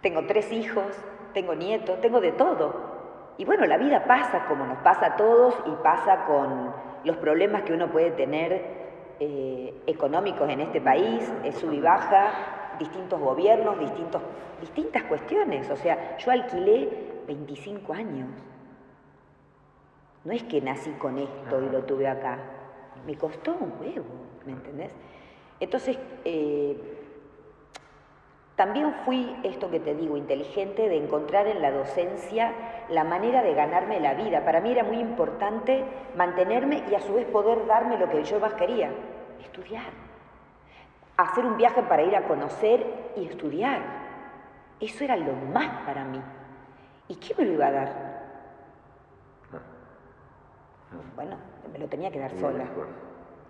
Tengo 0.00 0.26
tres 0.26 0.52
hijos, 0.52 0.86
tengo 1.32 1.54
nietos, 1.54 2.00
tengo 2.00 2.20
de 2.20 2.32
todo. 2.32 2.96
Y 3.38 3.44
bueno, 3.44 3.66
la 3.66 3.76
vida 3.76 4.04
pasa 4.04 4.46
como 4.46 4.64
nos 4.64 4.78
pasa 4.78 5.06
a 5.06 5.16
todos 5.16 5.54
y 5.66 5.70
pasa 5.82 6.24
con 6.24 6.72
los 7.06 7.16
problemas 7.18 7.62
que 7.62 7.72
uno 7.72 7.88
puede 7.90 8.10
tener 8.10 8.60
eh, 9.20 9.72
económicos 9.86 10.50
en 10.50 10.60
este 10.60 10.80
país, 10.80 11.32
sub 11.58 11.72
y 11.72 11.80
baja, 11.80 12.74
distintos 12.80 13.20
gobiernos, 13.20 13.78
distintos, 13.78 14.20
distintas 14.60 15.04
cuestiones. 15.04 15.70
O 15.70 15.76
sea, 15.76 16.16
yo 16.18 16.32
alquilé 16.32 16.88
25 17.28 17.92
años. 17.92 18.28
No 20.24 20.32
es 20.32 20.42
que 20.42 20.60
nací 20.60 20.90
con 20.98 21.18
esto 21.18 21.62
y 21.62 21.70
lo 21.70 21.84
tuve 21.84 22.08
acá. 22.08 22.38
Me 23.06 23.16
costó 23.16 23.52
un 23.52 23.74
huevo, 23.80 24.04
¿me 24.44 24.52
entendés? 24.52 24.92
Entonces, 25.60 25.96
eh, 26.24 26.76
también 28.56 28.94
fui, 29.04 29.36
esto 29.42 29.70
que 29.70 29.80
te 29.80 29.94
digo, 29.94 30.16
inteligente 30.16 30.88
de 30.88 30.96
encontrar 30.96 31.46
en 31.46 31.60
la 31.60 31.70
docencia 31.70 32.52
la 32.88 33.04
manera 33.04 33.42
de 33.42 33.52
ganarme 33.52 34.00
la 34.00 34.14
vida. 34.14 34.46
Para 34.46 34.62
mí 34.62 34.72
era 34.72 34.82
muy 34.82 34.98
importante 34.98 35.84
mantenerme 36.16 36.82
y 36.90 36.94
a 36.94 37.00
su 37.00 37.12
vez 37.12 37.26
poder 37.26 37.66
darme 37.66 37.98
lo 37.98 38.08
que 38.08 38.24
yo 38.24 38.40
más 38.40 38.54
quería, 38.54 38.90
estudiar. 39.40 39.90
Hacer 41.18 41.44
un 41.44 41.58
viaje 41.58 41.82
para 41.82 42.02
ir 42.02 42.16
a 42.16 42.26
conocer 42.26 43.12
y 43.16 43.26
estudiar. 43.26 43.80
Eso 44.80 45.04
era 45.04 45.16
lo 45.16 45.32
más 45.52 45.84
para 45.84 46.04
mí. 46.04 46.20
¿Y 47.08 47.16
qué 47.16 47.34
me 47.36 47.44
lo 47.44 47.52
iba 47.52 47.66
a 47.66 47.72
dar? 47.72 48.16
Bueno, 51.14 51.36
me 51.70 51.78
lo 51.78 51.88
tenía 51.88 52.10
que 52.10 52.20
dar 52.20 52.32
sola 52.38 52.64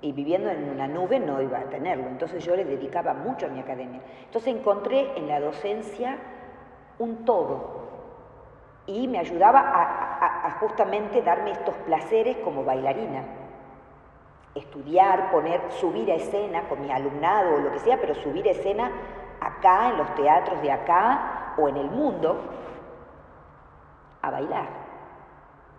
y 0.01 0.13
viviendo 0.13 0.51
en 0.51 0.69
una 0.69 0.87
nube 0.87 1.19
no 1.19 1.41
iba 1.41 1.59
a 1.59 1.65
tenerlo. 1.65 2.07
Entonces 2.07 2.45
yo 2.45 2.55
le 2.57 2.65
dedicaba 2.65 3.15
mucho 3.15 3.47
a 3.47 3.49
mi 3.49 3.61
academia. 3.61 4.01
Entonces 4.25 4.55
encontré 4.55 5.17
en 5.17 5.29
la 5.29 5.41
docencia 5.41 6.19
un 6.99 7.25
todo 7.25 7.87
y 8.87 9.09
me 9.09 9.19
ayudaba 9.19 9.61
a, 9.61 10.51
justamente 10.61 11.21
darme 11.23 11.51
estos 11.51 11.75
placeres 11.79 12.37
como 12.39 12.65
bailarina. 12.65 13.25
Estudiar, 14.55 15.31
poner, 15.31 15.61
subir 15.73 16.11
a 16.11 16.15
escena 16.15 16.63
con 16.69 16.81
mi 16.81 16.91
alumnado 16.91 17.57
o 17.57 17.59
lo 17.59 17.73
que 17.73 17.79
sea, 17.81 18.01
pero 18.01 18.15
subir 18.15 18.47
a 18.49 18.53
escena 18.53 18.91
acá, 19.41 19.91
en 19.91 19.99
los 19.99 20.15
teatros 20.15 20.63
de 20.63 20.73
acá 20.73 21.55
o 21.59 21.69
en 21.69 21.77
el 21.77 21.91
mundo, 21.91 22.41
a 24.23 24.31
bailar 24.31 24.86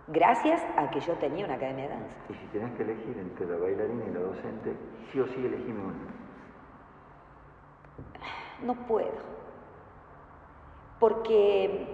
gracias 0.08 0.62
a 0.76 0.90
que 0.90 1.00
yo 1.00 1.14
tenía 1.14 1.44
una 1.44 1.54
academia 1.54 1.84
de 1.84 1.90
danza. 1.90 2.16
Y 2.28 2.34
si 2.34 2.46
tenés 2.46 2.72
que 2.76 2.82
elegir 2.82 3.16
entre 3.18 3.46
la 3.46 3.56
bailarina 3.56 4.04
y 4.06 4.10
la 4.10 4.20
docente, 4.20 4.74
sí 5.12 5.20
o 5.20 5.26
sí 5.26 5.44
elegime 5.44 5.80
una. 5.80 5.94
No 8.62 8.74
puedo. 8.86 9.38
Porque, 10.98 11.86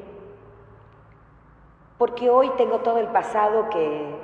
porque 1.98 2.30
hoy 2.30 2.50
tengo 2.56 2.78
todo 2.80 2.98
el 2.98 3.08
pasado 3.08 3.68
que, 3.68 4.16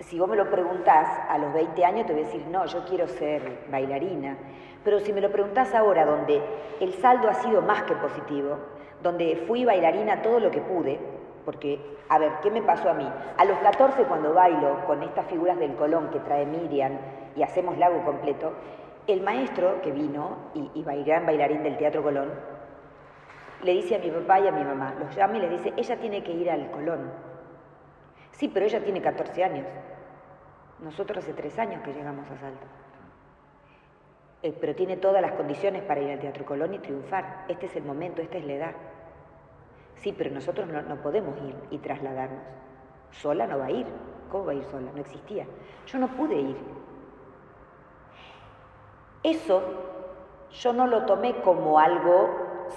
si 0.00 0.18
vos 0.18 0.28
me 0.28 0.36
lo 0.36 0.50
preguntás 0.50 1.08
a 1.28 1.38
los 1.38 1.52
20 1.52 1.84
años, 1.84 2.06
te 2.06 2.12
voy 2.12 2.22
a 2.22 2.26
decir, 2.26 2.46
no, 2.46 2.66
yo 2.66 2.84
quiero 2.84 3.08
ser 3.08 3.66
bailarina. 3.70 4.36
Pero 4.84 5.00
si 5.00 5.12
me 5.12 5.20
lo 5.20 5.32
preguntás 5.32 5.74
ahora, 5.74 6.06
donde 6.06 6.40
el 6.80 6.92
saldo 6.94 7.28
ha 7.28 7.34
sido 7.34 7.60
más 7.60 7.82
que 7.82 7.94
positivo, 7.94 8.56
donde 9.02 9.44
fui 9.46 9.64
bailarina 9.64 10.22
todo 10.22 10.40
lo 10.40 10.50
que 10.50 10.60
pude, 10.60 10.98
porque, 11.44 11.80
a 12.08 12.18
ver, 12.18 12.32
¿qué 12.42 12.50
me 12.50 12.62
pasó 12.62 12.90
a 12.90 12.94
mí? 12.94 13.08
A 13.36 13.44
los 13.44 13.58
14 13.58 14.04
cuando 14.04 14.34
bailo 14.34 14.84
con 14.86 15.02
estas 15.02 15.26
figuras 15.26 15.58
del 15.58 15.74
Colón 15.74 16.10
que 16.10 16.20
trae 16.20 16.46
Miriam 16.46 16.98
y 17.36 17.42
hacemos 17.42 17.78
lago 17.78 18.04
completo, 18.04 18.52
el 19.06 19.22
maestro 19.22 19.80
que 19.82 19.92
vino 19.92 20.36
y, 20.54 20.70
y 20.74 20.82
bailarín 20.82 21.62
del 21.62 21.76
Teatro 21.76 22.02
Colón, 22.02 22.30
le 23.62 23.72
dice 23.72 23.96
a 23.96 23.98
mi 23.98 24.10
papá 24.10 24.40
y 24.40 24.48
a 24.48 24.52
mi 24.52 24.64
mamá, 24.64 24.94
los 24.98 25.14
llama 25.14 25.36
y 25.36 25.40
le 25.40 25.48
dice, 25.48 25.72
ella 25.76 25.96
tiene 25.96 26.22
que 26.22 26.32
ir 26.32 26.50
al 26.50 26.70
Colón. 26.70 27.10
Sí, 28.32 28.48
pero 28.48 28.66
ella 28.66 28.82
tiene 28.82 29.02
14 29.02 29.44
años. 29.44 29.66
Nosotros 30.80 31.18
hace 31.18 31.34
tres 31.34 31.58
años 31.58 31.82
que 31.82 31.92
llegamos 31.92 32.30
a 32.30 32.36
Salta. 32.38 32.66
Eh, 34.42 34.56
pero 34.58 34.74
tiene 34.74 34.96
todas 34.96 35.20
las 35.20 35.32
condiciones 35.32 35.82
para 35.82 36.00
ir 36.00 36.10
al 36.12 36.20
Teatro 36.20 36.46
Colón 36.46 36.72
y 36.72 36.78
triunfar. 36.78 37.44
Este 37.48 37.66
es 37.66 37.76
el 37.76 37.84
momento, 37.84 38.22
esta 38.22 38.38
es 38.38 38.44
la 38.46 38.52
edad. 38.54 38.74
Sí, 40.02 40.14
pero 40.16 40.30
nosotros 40.30 40.68
no, 40.68 40.82
no 40.82 40.96
podemos 40.96 41.36
ir 41.42 41.54
y 41.70 41.78
trasladarnos. 41.78 42.42
Sola 43.10 43.46
no 43.46 43.58
va 43.58 43.66
a 43.66 43.70
ir. 43.70 43.86
¿Cómo 44.30 44.46
va 44.46 44.52
a 44.52 44.54
ir 44.54 44.64
sola? 44.64 44.90
No 44.92 45.00
existía. 45.00 45.46
Yo 45.86 45.98
no 45.98 46.08
pude 46.08 46.36
ir. 46.36 46.56
Eso 49.22 49.62
yo 50.52 50.72
no 50.72 50.86
lo 50.86 51.04
tomé 51.04 51.34
como 51.42 51.78
algo, 51.78 52.28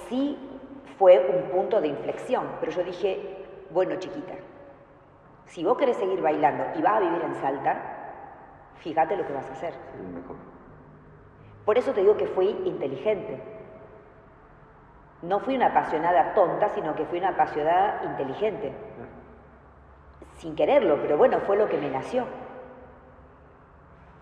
sí 0.07 0.37
fue 0.97 1.19
un 1.19 1.49
punto 1.49 1.81
de 1.81 1.87
inflexión, 1.87 2.45
pero 2.59 2.71
yo 2.71 2.83
dije, 2.83 3.45
bueno 3.71 3.95
chiquita, 3.95 4.35
si 5.45 5.63
vos 5.63 5.77
querés 5.77 5.97
seguir 5.97 6.21
bailando 6.21 6.65
y 6.77 6.81
vas 6.81 6.93
a 6.93 6.99
vivir 6.99 7.21
en 7.23 7.35
Salta, 7.35 7.81
fíjate 8.75 9.17
lo 9.17 9.25
que 9.25 9.33
vas 9.33 9.49
a 9.49 9.53
hacer. 9.53 9.73
Por 11.65 11.77
eso 11.77 11.93
te 11.93 12.01
digo 12.01 12.17
que 12.17 12.27
fui 12.27 12.49
inteligente. 12.65 13.41
No 15.23 15.39
fui 15.39 15.55
una 15.55 15.67
apasionada 15.67 16.33
tonta, 16.33 16.67
sino 16.69 16.93
que 16.95 17.05
fui 17.05 17.19
una 17.19 17.29
apasionada 17.29 18.01
inteligente. 18.03 18.73
Sin 20.35 20.53
quererlo, 20.53 20.97
pero 21.01 21.17
bueno, 21.17 21.39
fue 21.39 21.55
lo 21.55 21.69
que 21.69 21.77
me 21.77 21.89
nació. 21.89 22.25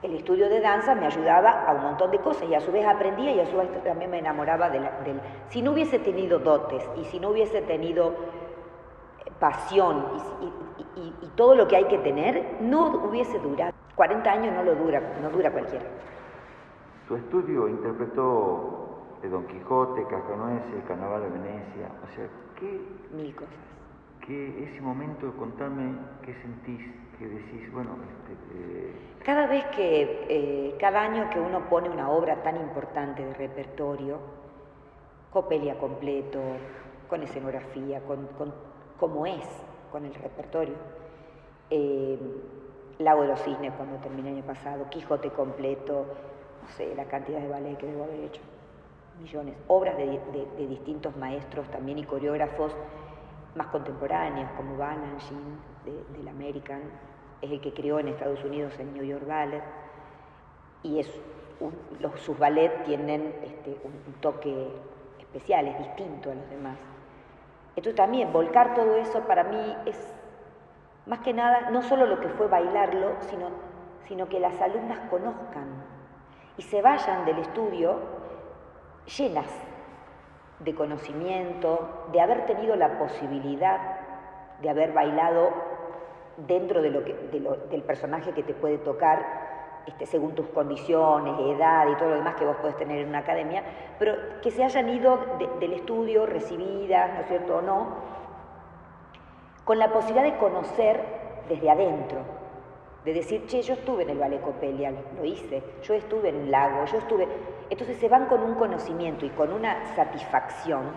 El 0.04 0.14
estudio 0.16 0.48
de 0.48 0.62
danza 0.62 0.94
me 0.94 1.08
ayudaba 1.08 1.64
a 1.66 1.74
un 1.74 1.82
montón 1.82 2.12
de 2.12 2.20
cosas 2.20 2.48
y 2.48 2.54
a 2.54 2.60
su 2.60 2.72
vez 2.72 2.86
aprendía 2.86 3.32
y 3.32 3.40
a 3.40 3.48
su 3.48 3.58
vez 3.58 3.84
también 3.84 4.12
me 4.12 4.20
enamoraba 4.20 4.70
del... 4.70 4.88
Si 5.50 5.64
no 5.64 5.72
hubiese 5.72 5.98
tenido 5.98 6.38
dotes 6.38 6.88
y 6.98 7.06
si 7.06 7.20
no 7.20 7.30
hubiese 7.30 7.62
tenido 7.64 8.14
eh, 9.26 9.32
pasión 9.40 10.06
y, 10.96 11.02
y, 11.02 11.28
todo 11.36 11.56
lo 11.56 11.68
que 11.68 11.78
hay 11.78 11.86
que 11.86 11.98
tener, 12.00 12.58
no 12.62 13.08
hubiese 13.08 13.40
durado. 13.40 13.74
40 13.96 14.32
años 14.32 14.54
no 14.54 14.64
lo 14.64 14.76
dura, 14.76 15.02
no 15.22 15.30
dura 15.30 15.52
cualquiera. 15.52 15.86
Tu 17.08 17.16
estudio 17.16 17.68
interpretó 17.68 18.91
de 19.22 19.30
Don 19.30 19.46
Quijote, 19.48 20.06
Cascanueces, 20.08 20.74
el 20.74 20.84
Carnaval 20.84 21.24
de 21.24 21.30
Venecia, 21.30 21.92
o 22.04 22.16
sea, 22.16 22.28
¿qué? 22.60 22.82
Mil 23.16 23.36
cosas. 23.36 23.54
¿Qué 24.26 24.64
ese 24.64 24.82
momento, 24.82 25.32
contame 25.38 25.96
qué 26.24 26.34
sentís, 26.36 26.82
que 27.18 27.28
decís, 27.28 27.72
bueno, 27.72 27.92
este, 28.04 28.34
eh, 28.56 28.94
cada 29.24 29.48
vez 29.48 29.64
que, 29.76 30.26
eh, 30.30 30.76
cada 30.80 31.02
año 31.02 31.30
que 31.30 31.40
uno 31.40 31.70
pone 31.70 31.90
una 31.90 32.10
obra 32.10 32.42
tan 32.44 32.58
importante 32.58 33.24
de 33.24 33.34
repertorio, 33.34 34.18
copelia 35.32 35.78
completo, 35.78 36.40
con 37.10 37.24
escenografía, 37.24 38.02
con, 38.02 38.28
como 39.00 39.26
es, 39.26 39.48
con 39.92 40.06
el 40.06 40.14
repertorio, 40.14 40.76
eh, 41.70 42.20
Lago 43.00 43.24
de 43.24 43.28
los 43.30 43.42
Cisnes 43.42 43.74
cuando 43.74 43.98
terminé 43.98 44.30
el 44.30 44.36
año 44.38 44.46
pasado, 44.46 44.90
Quijote 44.90 45.30
completo, 45.30 46.06
no 46.62 46.68
sé, 46.70 46.94
la 46.96 47.06
cantidad 47.06 47.40
de 47.40 47.50
ballet 47.50 47.78
que 47.78 47.88
debo 47.88 48.04
haber 48.04 48.20
hecho, 48.22 48.42
millones, 49.22 49.56
obras 49.68 49.98
de, 49.98 50.68
distintos 50.68 51.16
maestros 51.16 51.70
también 51.70 52.00
y 52.00 52.04
coreógrafos 52.04 52.76
más 53.56 53.68
contemporáneos 53.68 54.50
como 54.58 54.78
Balanchine 54.78 55.58
del 56.14 56.28
American, 56.28 56.82
es 57.42 57.52
el 57.52 57.60
que 57.62 57.74
creó 57.74 58.00
en 58.00 58.08
Estados 58.10 58.44
Unidos 58.44 58.74
el 58.80 58.94
New 58.94 59.04
York 59.04 59.26
Ballet, 59.28 59.64
y 60.84 61.00
es 61.00 61.22
los, 62.00 62.20
sus 62.22 62.38
ballets 62.38 62.84
tienen 62.84 63.36
este, 63.44 63.78
un, 63.84 64.14
toque 64.22 64.68
especial, 65.20 65.68
es 65.68 65.78
distinto 65.78 66.32
a 66.32 66.36
los 66.36 66.50
demás. 66.50 66.78
Entonces 67.76 67.96
también 67.96 68.34
volcar 68.34 68.74
todo 68.74 68.96
eso 68.98 69.22
para 69.22 69.44
mí 69.44 69.76
es 69.86 69.98
más 71.06 71.20
que 71.20 71.34
nada 71.34 71.70
no 71.72 71.82
solo 71.82 72.06
lo 72.06 72.20
que 72.20 72.30
fue 72.30 72.48
bailarlo, 72.48 73.16
sino, 73.22 73.50
sino 74.08 74.28
que 74.28 74.40
las 74.40 74.60
alumnas 74.62 75.00
conozcan 75.10 75.68
y 76.58 76.64
se 76.64 76.82
vayan 76.82 77.26
del 77.26 77.40
estudio 77.40 78.21
llenas 79.06 79.48
de 80.60 80.76
conocimiento, 80.76 82.08
de 82.12 82.22
haber 82.22 82.46
tenido 82.46 82.76
la 82.76 83.00
posibilidad 83.00 84.02
de 84.62 84.70
haber 84.70 84.94
bailado 84.94 85.50
dentro 86.38 86.82
de 86.82 86.90
lo 86.90 87.04
que, 87.04 87.14
del 87.70 87.84
personaje 87.84 88.32
que 88.32 88.44
te 88.44 88.54
puede 88.54 88.78
tocar, 88.78 89.82
este, 89.88 90.06
según 90.06 90.36
tus 90.36 90.48
condiciones, 90.50 91.34
edad 91.58 91.88
y 91.90 91.96
todo 91.96 92.10
lo 92.10 92.16
demás 92.16 92.36
que 92.36 92.46
vos 92.46 92.56
podés 92.58 92.78
tener 92.78 93.00
en 93.00 93.10
una 93.10 93.20
academia, 93.20 93.64
pero 93.98 94.14
que 94.42 94.52
se 94.52 94.64
hayan 94.64 94.90
ido 94.90 95.20
del 95.60 95.74
estudio 95.74 96.26
recibidas, 96.26 97.14
¿no 97.14 97.22
es 97.22 97.28
cierto 97.28 97.58
o 97.58 97.62
no? 97.62 97.88
Con 99.64 99.80
la 99.80 99.92
posibilidad 99.92 100.24
de 100.24 100.38
conocer 100.38 101.04
desde 101.50 101.70
adentro, 101.70 102.20
de 103.06 103.14
decir, 103.14 103.46
che, 103.48 103.62
yo 103.62 103.74
estuve 103.74 104.04
en 104.04 104.12
el 104.12 104.20
Ballet 104.20 104.42
Copelia, 104.42 104.94
lo 105.18 105.26
hice, 105.26 105.64
yo 105.84 105.94
estuve 105.96 106.30
en 106.30 106.42
el 106.42 106.52
lago, 106.52 106.86
yo 106.86 107.00
estuve... 107.00 107.28
Entonces 107.70 107.98
se 107.98 108.08
van 108.08 108.28
con 108.28 108.42
un 108.44 108.56
conocimiento 108.56 109.26
y 109.26 109.30
con 109.30 109.52
una 109.52 109.96
satisfacción, 109.96 110.92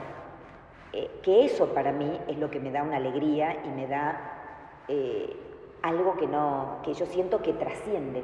eh, 0.92 1.10
que 1.22 1.46
eso 1.46 1.72
para 1.72 1.92
mí 1.92 2.20
es 2.28 2.36
lo 2.38 2.50
que 2.50 2.60
me 2.60 2.70
da 2.70 2.82
una 2.82 2.96
alegría 2.96 3.64
y 3.64 3.68
me 3.68 3.86
da 3.86 4.84
eh, 4.88 5.34
algo 5.82 6.16
que, 6.16 6.26
no, 6.26 6.80
que 6.82 6.92
yo 6.92 7.06
siento 7.06 7.40
que 7.40 7.54
trasciende, 7.54 8.22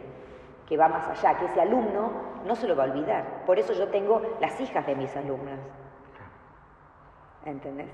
que 0.67 0.77
va 0.77 0.89
más 0.89 1.09
allá, 1.09 1.39
que 1.39 1.47
ese 1.47 1.61
alumno 1.61 2.13
no 2.45 2.55
se 2.55 2.69
lo 2.69 2.77
va 2.77 2.85
a 2.85 2.91
olvidar. 2.91 3.45
Por 3.47 3.59
eso 3.59 3.73
yo 3.73 3.89
tengo 3.89 4.21
las 4.41 4.61
hijas 4.61 4.87
de 4.87 4.95
mis 4.95 5.15
alumnas. 5.17 5.59
¿Entendés? 7.45 7.89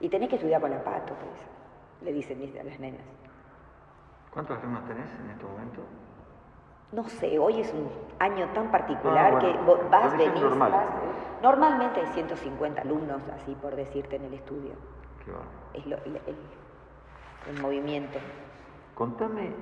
Y 0.00 0.08
tenés 0.08 0.28
que 0.28 0.34
estudiar 0.34 0.60
con 0.60 0.70
la 0.70 0.82
pato, 0.82 1.14
pues, 1.14 2.02
le 2.02 2.12
dicen 2.12 2.42
a 2.60 2.64
las 2.64 2.78
nenas. 2.80 3.27
¿Cuántos 4.32 4.58
alumnos 4.58 4.84
tenés 4.86 5.08
en 5.24 5.30
este 5.30 5.44
momento? 5.44 5.82
No 6.92 7.04
sé, 7.04 7.38
hoy 7.38 7.60
es 7.60 7.72
un 7.74 7.88
año 8.18 8.48
tan 8.54 8.70
particular 8.70 9.34
ah, 9.34 9.38
que 9.38 9.52
vas, 9.90 10.16
venís, 10.16 10.42
Normalmente 11.42 12.00
hay 12.00 12.06
150 12.06 12.80
alumnos, 12.80 13.22
así 13.34 13.54
por 13.60 13.76
decirte, 13.76 14.16
en 14.16 14.24
el 14.24 14.34
estudio. 14.34 14.72
Qué 15.24 15.78
es 15.78 15.86
lo, 15.86 15.96
el, 15.96 16.18
el 17.48 17.62
movimiento. 17.62 18.18
Contame, 18.94 19.52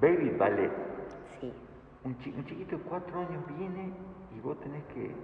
Baby 0.00 0.30
Ballet. 0.30 0.72
Sí. 1.38 1.52
Un, 2.04 2.18
chiquito 2.18 2.76
de 2.76 2.82
cuatro 2.82 3.20
años 3.20 3.42
viene 3.58 3.92
y 4.34 4.40
vos 4.40 4.58
tenés 4.60 4.84
que, 4.84 5.14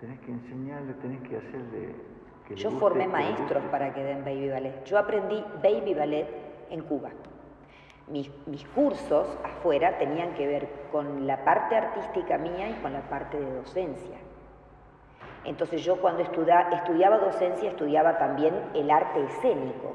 tenés 0.00 0.20
que 0.20 0.32
enseñarle, 0.32 0.94
tenés 0.94 1.20
que 1.22 1.36
hacerle... 1.36 1.96
Que 2.46 2.54
Yo 2.56 2.70
formé 2.70 3.06
maestros 3.06 3.62
para 3.64 3.92
que 3.92 4.02
den 4.02 4.24
Baby 4.24 4.48
Ballet. 4.50 4.84
Yo 4.84 4.98
aprendí 4.98 5.44
Baby 5.62 5.94
Ballet 5.94 6.28
en 6.70 6.82
Cuba. 6.82 7.10
Mis, 8.10 8.30
cursos 8.74 9.26
afuera 9.44 9.98
tenían 9.98 10.34
que 10.34 10.46
ver 10.46 10.68
con 10.90 11.26
la 11.26 11.44
parte 11.44 11.76
artística 11.76 12.38
mía 12.38 12.70
y 12.70 12.74
con 12.74 12.92
la 12.92 13.02
parte 13.02 13.38
de 13.38 13.54
docencia. 13.54 14.16
Entonces 15.44 15.84
yo 15.84 16.00
cuando 16.00 16.22
estudiaba 16.22 17.18
docencia 17.18 17.70
estudiaba 17.70 18.18
también 18.18 18.54
el 18.74 18.90
arte 18.90 19.22
escénico, 19.24 19.94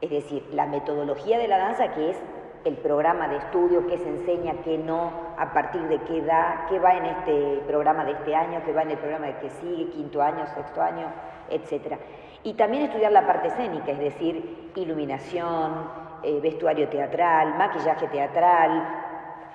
es 0.00 0.10
decir, 0.10 0.46
la 0.52 0.66
metodología 0.66 1.38
de 1.38 1.48
la 1.48 1.58
danza, 1.58 1.92
que 1.92 2.10
es 2.10 2.22
el 2.64 2.76
programa 2.76 3.28
de 3.28 3.36
estudio, 3.36 3.86
qué 3.86 3.98
se 3.98 4.08
enseña, 4.08 4.54
qué 4.62 4.78
no, 4.78 5.10
a 5.38 5.52
partir 5.52 5.82
de 5.88 5.98
qué 6.02 6.18
edad, 6.18 6.66
qué 6.68 6.78
va 6.78 6.94
en 6.94 7.06
este 7.06 7.62
programa 7.66 8.04
de 8.04 8.12
este 8.12 8.34
año, 8.34 8.62
qué 8.64 8.72
va 8.72 8.82
en 8.82 8.90
el 8.90 8.98
programa 8.98 9.26
de 9.26 9.38
que 9.38 9.50
sigue, 9.50 9.88
quinto 9.90 10.20
año, 10.20 10.46
sexto 10.46 10.82
año, 10.82 11.10
etc. 11.48 11.96
Y 12.42 12.54
también 12.54 12.84
estudiar 12.84 13.12
la 13.12 13.26
parte 13.26 13.48
escénica, 13.48 13.92
es 13.92 13.98
decir, 13.98 14.72
iluminación, 14.74 16.09
eh, 16.22 16.40
vestuario 16.40 16.88
teatral, 16.88 17.56
maquillaje 17.56 18.08
teatral, 18.08 18.82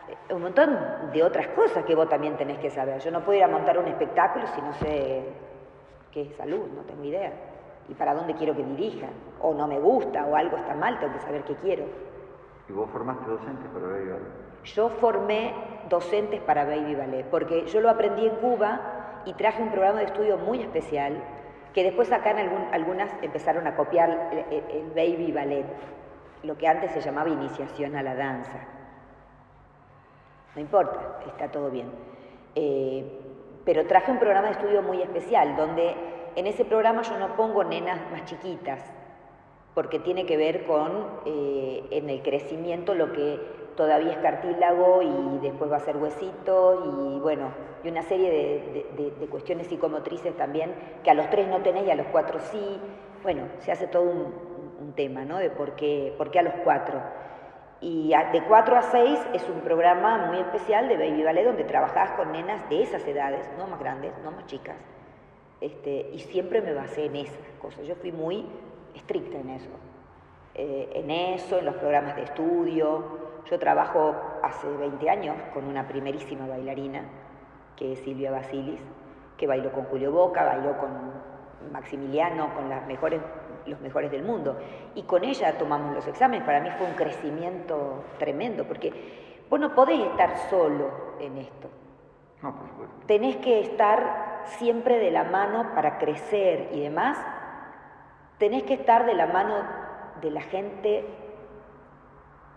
eh, 0.10 0.34
un 0.34 0.41
montón 0.41 0.78
de 1.12 1.23
otras 1.23 1.47
cosas 1.49 1.84
que 1.86 1.95
vos 1.95 2.10
también 2.10 2.38
tenés 2.38 2.60
que 2.60 2.69
saber. 2.69 2.99
Yo 2.99 3.12
no 3.12 3.21
puedo 3.21 3.38
ir 3.38 3.43
a 3.43 3.47
montar 3.47 3.78
un 3.78 3.88
espectáculo 3.88 4.47
si 4.47 4.62
no 4.62 4.73
sé 4.73 5.23
qué 6.12 6.21
es 6.23 6.36
salud, 6.36 6.67
no 6.75 6.82
tengo 6.84 7.04
idea 7.04 7.32
y 7.88 7.93
para 7.93 8.13
dónde 8.13 8.34
quiero 8.34 8.56
que 8.56 8.63
dirija, 8.63 9.08
o 9.41 9.54
no 9.54 9.67
me 9.67 9.80
gusta, 9.80 10.25
o 10.25 10.36
algo 10.36 10.58
está 10.58 10.73
mal, 10.75 10.99
tengo 10.99 11.13
que 11.13 11.19
saber 11.19 11.43
qué 11.43 11.56
quiero. 11.56 11.86
¿Y 12.67 12.73
vos 12.73 12.89
formaste 12.89 13.30
docentes 13.30 13.69
para 13.71 13.86
Baby 13.88 14.10
Ballet? 14.10 14.63
Yo 14.63 14.89
formé 14.89 15.54
docentes 15.89 16.41
para 16.41 16.65
Baby 16.65 16.95
Ballet, 16.95 17.25
porque 17.30 17.65
yo 17.67 17.82
lo 17.82 17.89
aprendí 17.89 18.25
en 18.25 18.36
Cuba 18.38 19.21
y 19.25 19.34
traje 19.34 19.62
un 19.62 19.69
programa 19.69 19.99
de 19.99 20.06
estudio 20.06 20.38
muy 20.38 20.62
especial, 20.62 21.21
que 21.73 21.84
después 21.84 22.12
acá 22.12 22.32
en 22.32 22.73
algunas 22.73 23.12
empezaron 23.21 23.67
a 23.67 23.75
copiar 23.75 24.10
el, 24.49 24.63
el 24.69 24.89
Baby 24.89 25.32
Ballet, 25.32 25.65
lo 26.45 26.58
que 26.58 26.67
antes 26.67 26.91
se 26.91 27.01
llamaba 27.01 27.29
iniciación 27.29 27.95
a 27.95 28.03
la 28.03 28.15
danza. 28.15 28.67
no 30.55 30.62
importa, 30.62 31.19
está 31.27 31.51
todo 31.51 31.69
bien. 31.69 31.91
Eh, 32.55 33.21
pero 33.65 33.86
traje 33.88 34.12
un 34.12 34.19
programa 34.19 34.47
de 34.47 34.53
estudio 34.53 34.81
muy 34.81 35.01
especial, 35.01 35.58
donde 35.58 35.95
en 36.36 36.47
ese 36.47 36.63
programa 36.63 37.01
yo 37.01 37.17
no 37.17 37.36
pongo 37.36 37.63
nenas 37.63 37.99
más 38.12 38.25
chiquitas, 38.25 38.81
porque 39.73 39.99
tiene 39.99 40.25
que 40.25 40.38
ver 40.38 40.65
con 40.65 40.91
eh, 41.25 41.84
en 41.91 42.10
el 42.10 42.21
crecimiento 42.21 42.93
lo 42.93 43.12
que 43.12 43.39
todavía 43.75 44.13
es 44.13 44.17
cartílago 44.19 45.01
y 45.01 45.39
después 45.39 45.69
va 45.69 45.77
a 45.77 45.81
ser 45.81 45.97
huesito 45.97 47.15
y 47.15 47.19
bueno, 47.19 47.49
y 47.84 47.89
una 47.89 48.01
serie 48.01 48.31
de, 48.31 49.27
cuestiones 49.27 49.67
psicomotrices 49.67 50.36
también, 50.38 50.73
que 51.03 51.12
a 51.12 51.13
los 51.13 51.29
tres 51.29 51.47
no 51.47 51.62
tenés 51.62 51.86
y 51.86 51.91
a 51.91 51.95
los 51.95 52.08
cuatro 52.08 52.39
sí. 52.39 52.79
Bueno, 53.21 53.43
se 53.60 53.71
hace 53.71 53.88
todo 53.88 54.03
un, 54.03 54.34
tema, 54.93 55.25
¿no? 55.25 55.37
De 55.37 55.49
por 55.49 55.75
qué, 55.75 56.13
por 56.17 56.31
qué 56.31 56.39
a 56.39 56.43
los 56.43 56.53
cuatro. 56.63 57.01
Y 57.81 58.13
de 58.31 58.41
4 58.47 58.77
a 58.77 58.81
6 58.81 59.19
es 59.33 59.49
un 59.49 59.61
programa 59.61 60.27
muy 60.27 60.39
especial 60.39 60.87
de 60.87 60.97
Baby 60.97 61.23
Ballet 61.23 61.45
donde 61.45 61.65
trabajás 61.65 62.11
con 62.11 62.31
nenas 62.31 62.67
de 62.69 62.81
esas 62.81 63.05
edades, 63.05 63.47
no 63.57 63.67
más 63.67 63.79
grandes, 63.79 64.13
no 64.23 64.31
más 64.31 64.45
chicas. 64.47 64.77
Este, 65.61 66.09
y 66.13 66.19
siempre 66.19 66.61
me 66.61 66.73
basé 66.73 67.05
en 67.05 67.17
esas 67.17 67.37
cosas. 67.61 67.85
Yo 67.85 67.95
fui 67.95 68.11
muy 68.11 68.45
estricta 68.95 69.37
en 69.37 69.49
eso. 69.49 69.69
Eh, 70.55 70.89
en 70.93 71.11
eso, 71.11 71.59
en 71.59 71.65
los 71.65 71.75
programas 71.75 72.15
de 72.15 72.23
estudio. 72.23 73.03
Yo 73.49 73.59
trabajo 73.59 74.15
hace 74.41 74.67
20 74.67 75.09
años 75.09 75.35
con 75.53 75.65
una 75.65 75.87
primerísima 75.87 76.47
bailarina, 76.47 77.03
que 77.75 77.93
es 77.93 77.99
Silvia 77.99 78.31
Basilis, 78.31 78.79
que 79.37 79.47
bailó 79.47 79.71
con 79.71 79.83
Julio 79.85 80.11
Boca, 80.11 80.43
bailó 80.45 80.77
con 80.77 80.89
Maximiliano, 81.71 82.53
con 82.55 82.69
las 82.69 82.87
mejores 82.87 83.21
los 83.65 83.80
mejores 83.82 84.12
del 84.12 84.23
mundo. 84.23 84.58
Y 84.95 85.04
con 85.04 85.23
ella 85.23 85.58
tomamos 85.58 85.93
los 85.93 86.08
exámenes. 86.08 86.45
Para 86.45 86.60
mí 86.60 86.69
fue 86.78 86.88
un 86.88 86.93
crecimiento 86.93 88.04
tremendo, 88.17 88.65
porque 88.65 89.43
vos 89.49 89.60
no 89.60 89.73
podés 89.73 89.99
estar 89.99 90.38
solo 90.49 91.15
en 91.19 91.38
esto. 91.38 91.69
No, 92.41 92.56
por 92.56 92.67
supuesto. 92.67 92.95
Tenés 93.08 93.38
que 93.38 93.62
estar 93.62 94.43
siempre 94.45 94.99
de 94.99 95.12
la 95.12 95.23
mano 95.23 95.71
para 95.73 95.97
crecer 95.97 96.69
y 96.73 96.82
demás. 96.82 97.17
Tenés 98.38 98.63
que 98.63 98.73
estar 98.73 99.06
de 99.06 99.13
la 99.13 99.28
mano 99.28 99.56
de 100.21 100.32
la 100.32 100.41
gente 100.41 101.06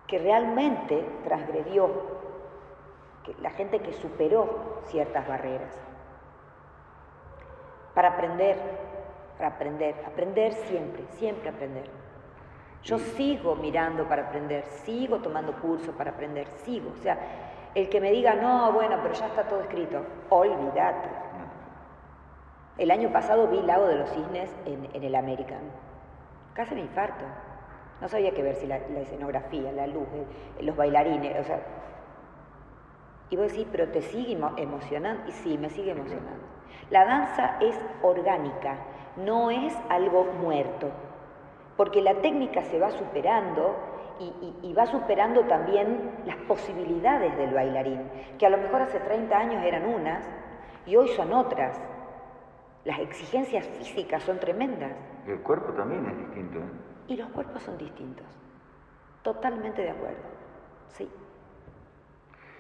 que 0.06 0.18
realmente 0.18 1.06
transgredió, 1.24 1.90
que, 3.24 3.34
la 3.40 3.50
gente 3.50 3.80
que 3.80 3.92
superó 3.92 4.80
ciertas 4.86 5.28
barreras, 5.28 5.78
para 7.94 8.08
aprender, 8.10 8.56
para 9.38 9.50
aprender, 9.50 9.94
aprender 10.04 10.52
siempre, 10.52 11.04
siempre 11.12 11.48
aprender. 11.48 11.84
Yo 12.82 12.98
sigo 12.98 13.54
mirando 13.54 14.08
para 14.08 14.26
aprender, 14.26 14.64
sigo 14.64 15.18
tomando 15.18 15.52
cursos 15.60 15.94
para 15.94 16.10
aprender, 16.10 16.48
sigo. 16.64 16.90
O 16.90 17.02
sea, 17.02 17.18
el 17.74 17.88
que 17.88 18.00
me 18.00 18.10
diga, 18.10 18.34
no, 18.34 18.72
bueno, 18.72 18.98
pero 19.02 19.14
ya 19.14 19.26
está 19.26 19.44
todo 19.44 19.60
escrito, 19.60 20.04
olvídate. 20.28 21.08
El 22.78 22.90
año 22.90 23.12
pasado 23.12 23.48
vi 23.48 23.60
Lago 23.62 23.86
de 23.86 23.96
los 23.96 24.10
Cisnes 24.10 24.50
en, 24.64 24.88
el 25.02 25.14
American. 25.14 25.60
Casi 26.54 26.74
me 26.74 26.82
infarto. 26.82 27.24
No 28.00 28.08
sabía 28.08 28.32
qué 28.32 28.42
ver 28.42 28.54
si 28.56 28.66
la, 28.66 28.76
escenografía, 28.76 29.72
la 29.72 29.86
luz, 29.86 30.06
los 30.60 30.76
bailarines, 30.76 31.40
o 31.40 31.44
sea. 31.44 31.60
Y 33.30 33.36
vos 33.36 33.48
decís, 33.48 33.66
pero 33.70 33.88
te 33.88 34.02
sigue 34.02 34.38
emocionando. 34.56 35.28
Y 35.28 35.32
sí, 35.32 35.58
me 35.58 35.70
sigue 35.70 35.90
emocionando. 35.90 36.57
La 36.90 37.04
danza 37.04 37.56
es 37.60 37.78
orgánica, 38.02 38.76
no 39.16 39.50
es 39.50 39.76
algo 39.88 40.24
muerto, 40.24 40.90
porque 41.76 42.00
la 42.00 42.14
técnica 42.22 42.62
se 42.62 42.78
va 42.78 42.90
superando 42.90 43.76
y, 44.62 44.72
va 44.74 44.86
superando 44.86 45.42
también 45.44 46.10
las 46.24 46.36
posibilidades 46.36 47.36
del 47.36 47.54
bailarín, 47.54 48.10
que 48.38 48.46
a 48.46 48.50
lo 48.50 48.58
mejor 48.58 48.82
hace 48.82 48.98
30 48.98 49.36
años 49.36 49.62
eran 49.64 49.86
unas 49.86 50.28
y 50.86 50.96
hoy 50.96 51.08
son 51.08 51.32
otras. 51.32 51.80
Las 52.84 52.98
exigencias 53.00 53.66
físicas 53.66 54.22
son 54.22 54.40
tremendas. 54.40 54.92
Y 55.26 55.30
el 55.30 55.40
cuerpo 55.40 55.72
también 55.72 56.06
es 56.06 56.18
distinto. 56.18 56.58
¿eh? 56.58 56.70
Y 57.08 57.16
los 57.16 57.28
cuerpos 57.30 57.62
son 57.62 57.76
distintos. 57.78 58.26
Totalmente 59.22 59.82
de 59.82 59.90
acuerdo. 59.90 60.22
Sí. 60.88 61.08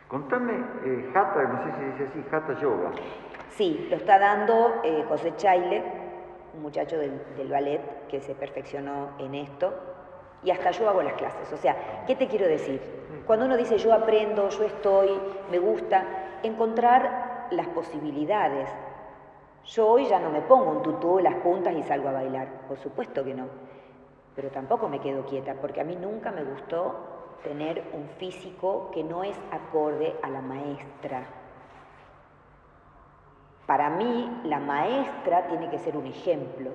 Contame, 0.08 0.52
eh, 0.84 1.10
Hatha, 1.14 1.42
no 1.42 1.64
sé 1.64 1.72
si 1.78 1.84
dice 1.84 2.06
así, 2.08 2.24
Hatha 2.30 2.60
Yoga. 2.60 2.90
Sí, 3.58 3.88
lo 3.90 3.96
está 3.96 4.20
dando 4.20 4.82
eh, 4.84 5.04
José 5.08 5.34
Chaile, 5.34 5.82
un 6.54 6.62
muchacho 6.62 6.96
del, 6.96 7.48
ballet 7.50 8.06
que 8.06 8.20
se 8.20 8.36
perfeccionó 8.36 9.16
en 9.18 9.34
esto, 9.34 9.74
y 10.44 10.52
hasta 10.52 10.70
yo 10.70 10.88
hago 10.88 11.02
las 11.02 11.14
clases. 11.14 11.52
O 11.52 11.56
sea, 11.56 12.04
¿qué 12.06 12.14
te 12.14 12.28
quiero 12.28 12.46
decir? 12.46 12.80
Cuando 13.26 13.46
uno 13.46 13.56
dice 13.56 13.76
yo 13.76 13.92
aprendo, 13.92 14.48
yo 14.48 14.62
estoy, 14.62 15.10
me 15.50 15.58
gusta, 15.58 16.04
encontrar 16.44 17.48
las 17.50 17.66
posibilidades. 17.70 18.68
Yo 19.64 19.88
hoy 19.88 20.06
ya 20.06 20.20
no 20.20 20.30
me 20.30 20.42
pongo 20.42 20.70
un 20.70 20.82
tutú, 20.84 21.18
las 21.18 21.34
puntas 21.38 21.74
y 21.74 21.82
salgo 21.82 22.10
a 22.10 22.12
bailar, 22.12 22.46
por 22.68 22.78
supuesto 22.78 23.24
que 23.24 23.34
no. 23.34 23.48
Pero 24.36 24.50
tampoco 24.50 24.88
me 24.88 25.00
quedo 25.00 25.26
quieta, 25.26 25.54
porque 25.54 25.80
a 25.80 25.84
mí 25.84 25.96
nunca 25.96 26.30
me 26.30 26.44
gustó 26.44 26.94
tener 27.42 27.82
un 27.92 28.08
físico 28.20 28.92
que 28.94 29.02
no 29.02 29.24
es 29.24 29.36
acorde 29.50 30.14
a 30.22 30.30
la 30.30 30.42
maestra. 30.42 31.47
Para 33.68 33.90
mí, 33.90 34.40
la 34.44 34.60
maestra 34.60 35.46
tiene 35.46 35.68
que 35.68 35.78
ser 35.78 35.94
un 35.94 36.06
ejemplo. 36.06 36.70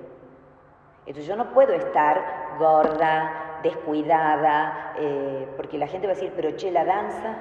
Entonces 1.00 1.26
yo 1.26 1.34
no 1.34 1.52
puedo 1.52 1.72
estar 1.72 2.56
gorda, 2.56 3.58
descuidada, 3.64 4.94
eh, 4.96 5.48
porque 5.56 5.76
la 5.76 5.88
gente 5.88 6.06
va 6.06 6.12
a 6.12 6.14
decir, 6.14 6.32
pero 6.36 6.54
che, 6.54 6.70
la 6.70 6.84
danza, 6.84 7.34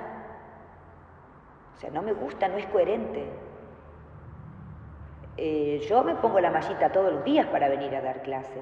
o 1.75 1.77
sea, 1.77 1.91
no 1.91 2.01
me 2.01 2.13
gusta, 2.13 2.47
no 2.47 2.57
es 2.57 2.65
coherente. 2.65 3.29
Eh, 5.37 5.85
yo 5.87 6.03
me 6.03 6.15
pongo 6.15 6.39
la 6.39 6.49
mallita 6.49 6.91
todos 6.91 7.13
los 7.13 7.23
días 7.23 7.45
para 7.45 7.69
venir 7.69 7.95
a 7.95 8.01
dar 8.01 8.23
clase 8.23 8.59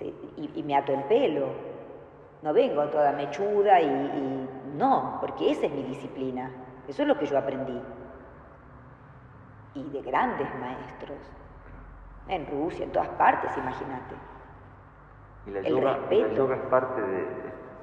y, 0.00 0.62
me 0.62 0.74
ato 0.74 0.94
el 0.94 1.04
pelo. 1.04 1.48
No 2.40 2.54
vengo 2.54 2.82
toda 2.86 3.12
mechuda 3.12 3.78
y 3.78 4.48
no, 4.74 5.18
porque 5.20 5.50
esa 5.50 5.66
es 5.66 5.72
mi 5.72 5.82
disciplina. 5.82 6.50
Eso 6.88 7.02
es 7.02 7.08
lo 7.08 7.18
que 7.18 7.26
yo 7.26 7.36
aprendí 7.36 7.78
y 9.74 9.82
de 9.84 10.02
grandes 10.02 10.48
maestros. 10.60 11.18
En 12.28 12.46
Rusia, 12.46 12.84
en 12.84 12.92
todas 12.92 13.08
partes, 13.10 13.50
imagínate. 13.56 14.14
¿Y 15.46 15.50
la, 15.50 15.60
yoga, 15.62 15.98
yoga 16.34 16.54
es 16.54 16.62
parte 16.62 17.02
de, 17.02 17.26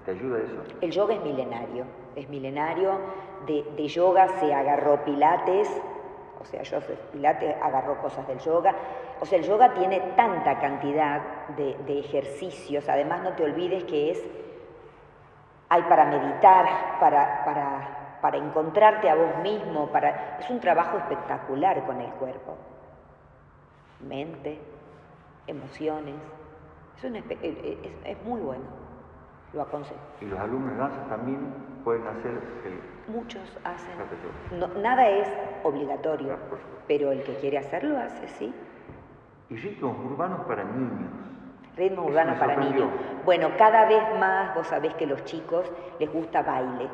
¿Te 0.06 0.12
ayuda 0.12 0.39
eso? 0.39 0.63
El 0.82 0.91
yoga 0.91 1.15
es 1.15 1.23
milenario, 1.23 1.86
es 2.15 2.30
milenario. 2.30 2.91
De, 3.45 3.88
yoga 3.88 4.28
se 4.39 4.54
agarró 4.54 5.04
Pilates, 5.04 5.69
o 6.39 6.45
sea, 6.45 6.62
yo 6.63 6.80
Pilates 7.12 7.56
agarró 7.62 7.97
cosas 8.02 8.28
del 8.28 8.39
yoga. 8.39 8.73
O 9.19 9.25
sea, 9.25 9.39
el 9.39 9.45
yoga 9.45 9.73
tiene 9.73 9.99
tanta 10.15 10.60
cantidad 10.60 11.21
de, 11.58 11.75
de 11.86 11.99
ejercicios, 11.99 12.88
además 12.88 13.23
no 13.23 13.34
te 13.34 13.43
olvides 13.43 13.84
que 13.84 14.12
es, 14.12 14.25
hay 15.67 15.82
para 15.84 16.06
meditar, 16.06 16.65
para, 16.99 17.43
para 17.43 17.98
para 18.21 18.38
encontrarte 18.38 19.10
a 19.10 19.15
vos 19.15 19.38
mismo, 19.41 19.88
para... 19.88 20.38
es 20.39 20.49
un 20.49 20.60
trabajo 20.60 20.97
espectacular 20.97 21.86
con 21.86 22.01
el 22.01 22.12
cuerpo. 22.12 22.58
Mente, 24.01 24.60
emociones, 25.47 26.15
es, 27.03 27.05
eh, 27.05 27.38
eh, 27.41 27.99
es, 28.05 28.23
muy 28.23 28.41
bueno, 28.41 28.63
lo 29.53 29.62
aconsejo. 29.62 29.99
¿Y 30.21 30.25
los 30.25 30.39
alumnos 30.39 30.73
de 30.73 30.77
danza 30.77 31.08
también 31.08 31.39
pueden 31.84 32.05
hacer 32.08 32.32
el... 32.65 33.13
Muchos 33.13 33.58
hacen. 33.63 34.82
nada 34.82 35.10
es 35.10 35.27
obligatorio, 35.63 36.38
pero 36.88 37.12
el 37.12 37.23
que 37.23 37.36
quiere 37.36 37.58
hacerlo 37.58 37.97
hace, 37.97 38.27
sí. 38.27 38.53
Y 39.49 39.55
ritmos 39.55 39.97
urbanos 40.05 40.41
para 40.45 40.63
niños. 40.63 41.10
Ritmo 41.77 42.03
urbano 42.03 42.38
para 42.38 42.55
niños. 42.58 42.89
Bueno, 43.25 43.51
cada 43.58 43.86
vez 43.86 44.03
más 44.19 44.53
vos 44.55 44.67
sabés 44.67 44.93
que 44.95 45.05
los 45.05 45.23
chicos 45.25 45.71
les 46.00 46.12
gusta 46.12 46.41
baile. 46.41 46.87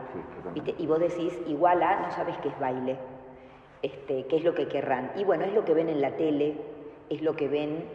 y 0.78 0.88
vos 0.88 0.99
decís, 0.99 1.39
igual 1.47 1.82
a, 1.82 1.99
no 2.02 2.12
sabes 2.12 2.38
qué 2.39 2.49
es 2.49 2.60
baile. 2.60 2.97
Este, 3.82 4.26
qué 4.28 4.38
es 4.38 4.43
lo 4.43 4.54
que 4.56 4.68
querrán. 4.68 5.12
Y 5.16 5.24
bueno, 5.24 5.45
es 5.45 5.54
lo 5.54 5.64
que 5.66 5.74
ven 5.74 5.89
en 5.89 6.02
la 6.02 6.12
tele, 6.12 6.56
es 7.10 7.22
lo 7.22 7.36
que 7.36 7.47
ven 7.47 7.86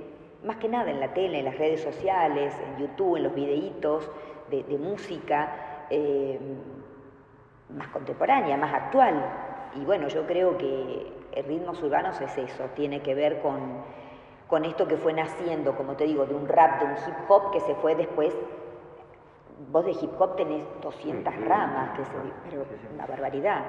más 0.44 0.57
que 0.57 0.68
nada 0.68 0.90
en 0.90 1.00
la 1.00 1.12
tele, 1.12 1.40
en 1.40 1.44
las 1.44 1.59
redes 1.59 1.82
sociales, 1.82 2.54
en 2.66 2.80
YouTube, 2.80 3.16
en 3.16 3.24
los 3.24 3.34
videitos 3.34 4.11
de, 4.50 4.62
música 4.78 5.86
eh, 5.90 6.38
más 7.76 7.88
contemporánea, 7.88 8.57
más 8.57 8.72
actual. 8.72 9.14
Y 9.76 9.84
bueno, 9.84 10.09
yo 10.09 10.26
creo 10.26 10.57
que 10.57 11.12
el 11.32 11.44
ritmos 11.44 11.82
urbanos 11.82 12.20
es 12.20 12.36
eso, 12.38 12.64
tiene 12.74 13.00
que 13.02 13.14
ver 13.14 13.40
con 13.40 13.82
con 14.51 14.64
esto 14.64 14.86
que 14.88 14.96
fue 14.96 15.12
naciendo, 15.12 15.76
como 15.76 15.94
te 15.94 16.05
digo, 16.05 16.26
de 16.26 16.34
un 16.34 16.48
rap, 16.48 16.80
de 16.80 16.86
un 16.86 16.92
hip 16.92 17.30
hop 17.30 17.53
que 17.53 17.61
se 17.61 17.74
fue 17.76 17.94
después. 17.94 18.36
Vos 19.70 19.84
de 19.84 19.92
hip 19.92 20.20
hop 20.20 20.34
tenés 20.34 20.64
200 20.82 21.34
ramas, 21.46 21.90
que 21.96 22.03
pero 22.51 22.64
una 22.92 23.07
barbaridad. 23.07 23.62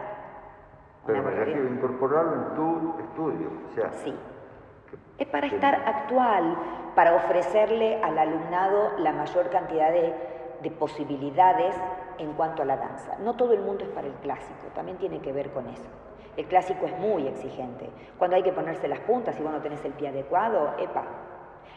Pero 1.06 1.22
me 1.22 1.32
refiero 1.32 1.68
incorporarlo 1.68 2.34
en 2.34 2.56
tu 2.56 3.00
estudio. 3.00 3.50
O 3.70 3.76
sea, 3.76 3.92
sí. 3.92 4.14
es 5.20 5.28
para 5.28 5.48
estar 5.48 5.76
actual, 5.76 6.58
para 6.96 7.16
ofrecerle 7.16 8.02
al 8.04 8.18
alumnado 8.18 8.98
la 8.98 9.12
mayor 9.12 9.50
cantidad 9.50 9.92
de, 9.92 10.14
de 10.64 10.72
posibilidades 10.72 11.76
en 12.18 12.34
cuanto 12.34 12.64
a 12.64 12.66
la 12.66 12.78
danza. 12.78 13.18
No 13.20 13.36
todo 13.36 13.54
el 13.54 13.62
mundo 13.62 13.84
es 13.84 13.90
para 13.92 14.08
el 14.08 14.14
clásico, 14.14 14.68
también 14.74 14.98
tiene 14.98 15.22
que 15.22 15.32
ver 15.32 15.52
con 15.52 15.68
eso. 15.68 15.90
El 16.38 16.46
clásico 16.46 16.86
es 16.86 16.98
muy 16.98 17.28
exigente. 17.28 17.90
Cuando 18.18 18.38
hay 18.38 18.44
que 18.44 18.54
ponerse 18.54 18.88
las 18.88 19.00
puntas 19.00 19.38
y 19.40 19.44
vos 19.44 19.52
no 19.52 19.62
tenés 19.62 19.84
el 19.84 19.94
pie 19.94 20.10
adecuado, 20.10 20.76
epa, 20.80 21.04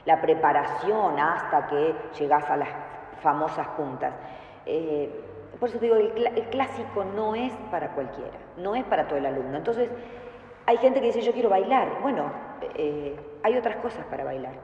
la 0.04 0.20
preparación 0.20 1.18
hasta 1.18 1.66
que 1.66 1.94
llegás 2.18 2.48
a 2.50 2.56
las 2.56 2.68
famosas 3.20 3.66
puntas. 3.68 4.14
Eh, 4.66 5.10
por 5.58 5.68
eso 5.68 5.78
digo, 5.78 5.96
el, 5.96 6.48
clásico 6.50 7.04
no 7.04 7.34
es 7.34 7.52
para 7.70 7.90
cualquiera, 7.94 8.38
no 8.56 8.74
es 8.74 8.84
para 8.84 9.06
todo 9.06 9.18
el 9.18 9.26
alumno. 9.26 9.56
Entonces, 9.56 9.88
hay 10.66 10.76
gente 10.78 11.00
que 11.00 11.06
dice, 11.06 11.20
yo 11.20 11.32
quiero 11.32 11.48
bailar. 11.48 12.00
Bueno, 12.02 12.30
eh, 12.76 13.16
hay 13.42 13.56
otras 13.56 13.76
cosas 13.76 14.04
para 14.06 14.24
bailar. 14.24 14.54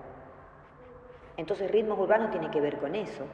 Entonces, 1.37 1.71
ritmos 1.71 1.99
urbanos 1.99 2.31
tiene 2.31 2.51
que 2.51 2.61
ver 2.61 2.79
con 2.79 2.95
eso. 2.95 3.25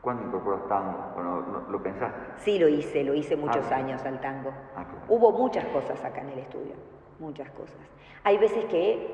¿Cuándo 0.00 0.24
incorporas 0.24 0.66
tango? 0.66 1.66
¿Lo 1.70 1.82
pensaste? 1.82 2.18
Sí, 2.38 2.58
lo 2.58 2.68
hice, 2.68 3.04
lo 3.04 3.14
hice 3.14 3.36
muchos 3.36 3.70
ah, 3.70 3.76
años 3.76 4.02
al 4.04 4.20
tango. 4.20 4.50
Ah, 4.74 4.84
Hubo 5.08 5.32
muchas 5.32 5.64
cosas 5.66 6.02
acá 6.02 6.22
en 6.22 6.30
el 6.30 6.38
estudio, 6.38 6.74
muchas 7.18 7.50
cosas. 7.50 7.76
Hay 8.24 8.38
veces 8.38 8.64
que 8.66 9.10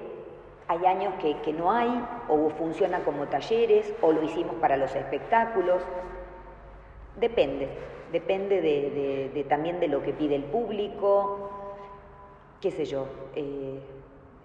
hay 0.68 0.87
años 0.87 1.14
que, 1.20 1.53
no 1.53 1.72
hay, 1.72 1.89
o 2.28 2.51
funciona 2.51 3.01
como 3.01 3.26
talleres, 3.26 3.93
o 4.01 4.12
lo 4.12 4.22
hicimos 4.22 4.55
para 4.57 4.76
los 4.76 4.95
espectáculos. 4.95 5.82
Depende, 7.18 7.68
depende 8.12 8.61
de, 8.61 9.45
también 9.49 9.80
de 9.80 9.89
lo 9.89 10.03
que 10.03 10.12
pide 10.12 10.37
el 10.37 10.45
público, 10.45 11.51
qué 12.61 12.70
sé 12.70 12.84
yo. 12.84 13.07
Eh, 13.34 13.80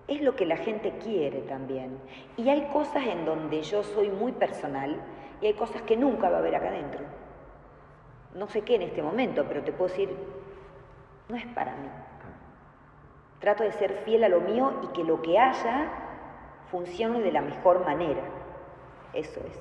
es 0.07 0.21
lo 0.21 0.35
que 0.35 0.45
la 0.45 0.57
gente 0.57 0.93
quiere 1.03 1.41
también. 1.41 1.97
Y 2.37 2.49
hay 2.49 2.67
cosas 2.73 3.05
en 3.05 3.25
donde 3.25 3.61
yo 3.61 3.83
soy 3.83 4.09
muy 4.09 4.31
personal 4.31 4.99
y 5.41 5.47
hay 5.47 5.53
cosas 5.55 5.81
que 5.81 5.97
nunca 5.97 6.29
va 6.29 6.37
a 6.37 6.39
haber 6.39 6.55
acá 6.55 6.67
adentro. 6.67 7.01
No 8.35 8.47
sé 8.47 8.61
qué 8.61 8.75
en 8.75 8.83
este 8.83 9.01
momento, 9.01 9.45
pero 9.47 9.63
te 9.63 9.71
puedo 9.71 9.89
decir, 9.89 10.15
no 11.27 11.35
es 11.35 11.45
para 11.47 11.75
mí. 11.75 11.89
Trato 13.39 13.63
de 13.63 13.71
ser 13.73 14.03
fiel 14.05 14.23
a 14.23 14.29
lo 14.29 14.39
mío 14.41 14.71
y 14.83 14.87
que 14.87 15.03
lo 15.03 15.21
que 15.21 15.39
haya 15.39 15.89
funcione 16.69 17.21
de 17.21 17.31
la 17.31 17.41
mejor 17.41 17.83
manera. 17.83 18.21
Eso 19.13 19.41
es. 19.41 19.59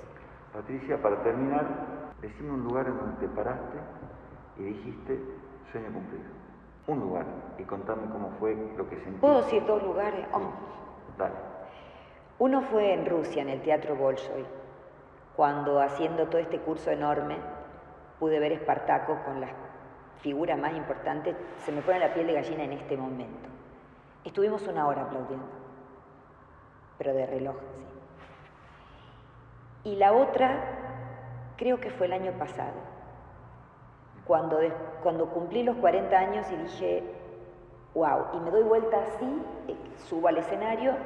Patricia, 0.52 1.00
para 1.00 1.22
terminar, 1.22 1.66
decime 2.20 2.52
un 2.52 2.64
lugar 2.64 2.86
en 2.86 2.96
donde 2.98 3.26
te 3.26 3.28
paraste 3.28 3.78
y 4.58 4.62
dijiste 4.64 5.18
sueño 5.72 5.92
cumplido. 5.92 6.30
Un 6.86 7.00
lugar 7.00 7.26
y 7.58 7.62
contame 7.64 8.02
cómo 8.10 8.30
fue 8.38 8.54
lo 8.76 8.88
que 8.88 8.96
sentiste. 8.96 9.20
¿Puedo 9.20 9.42
decir 9.42 9.64
dos 9.64 9.82
lugares? 9.82 10.26
Oh. 10.32 10.52
Dale. 11.16 11.34
Uno 12.38 12.62
fue 12.62 12.94
en 12.94 13.06
Rusia, 13.06 13.42
en 13.42 13.50
el 13.50 13.62
Teatro 13.62 13.94
Bolshoi, 13.96 14.44
cuando 15.40 15.80
haciendo 15.80 16.26
todo 16.26 16.36
este 16.36 16.58
curso 16.58 16.90
enorme 16.90 17.38
pude 18.18 18.38
ver 18.38 18.52
Espartaco 18.52 19.22
con 19.24 19.40
las 19.40 19.48
figuras 20.20 20.58
más 20.58 20.74
importantes. 20.74 21.34
Se 21.64 21.72
me 21.72 21.80
pone 21.80 21.98
la 21.98 22.12
piel 22.12 22.26
de 22.26 22.34
gallina 22.34 22.64
en 22.64 22.74
este 22.74 22.94
momento. 22.94 23.48
Estuvimos 24.22 24.68
una 24.68 24.86
hora 24.86 25.00
aplaudiendo 25.00 25.46
pero 26.98 27.14
de 27.14 27.24
reloj, 27.24 27.56
sí. 27.74 27.84
Y 29.84 29.96
la 29.96 30.12
otra, 30.12 30.62
creo 31.56 31.80
que 31.80 31.88
fue 31.88 32.04
el 32.04 32.12
año 32.12 32.32
pasado, 32.32 32.76
cuando, 34.26 34.58
cuando 35.02 35.30
cumplí 35.30 35.62
los 35.62 35.76
40 35.76 36.18
años 36.18 36.46
y 36.52 36.56
dije, 36.56 37.02
wow, 37.94 38.26
y 38.34 38.40
me 38.40 38.50
doy 38.50 38.64
vuelta 38.64 38.98
así, 39.08 39.42
eh, 39.68 39.76
subo 40.06 40.28
al 40.28 40.36
escenario, 40.36 40.96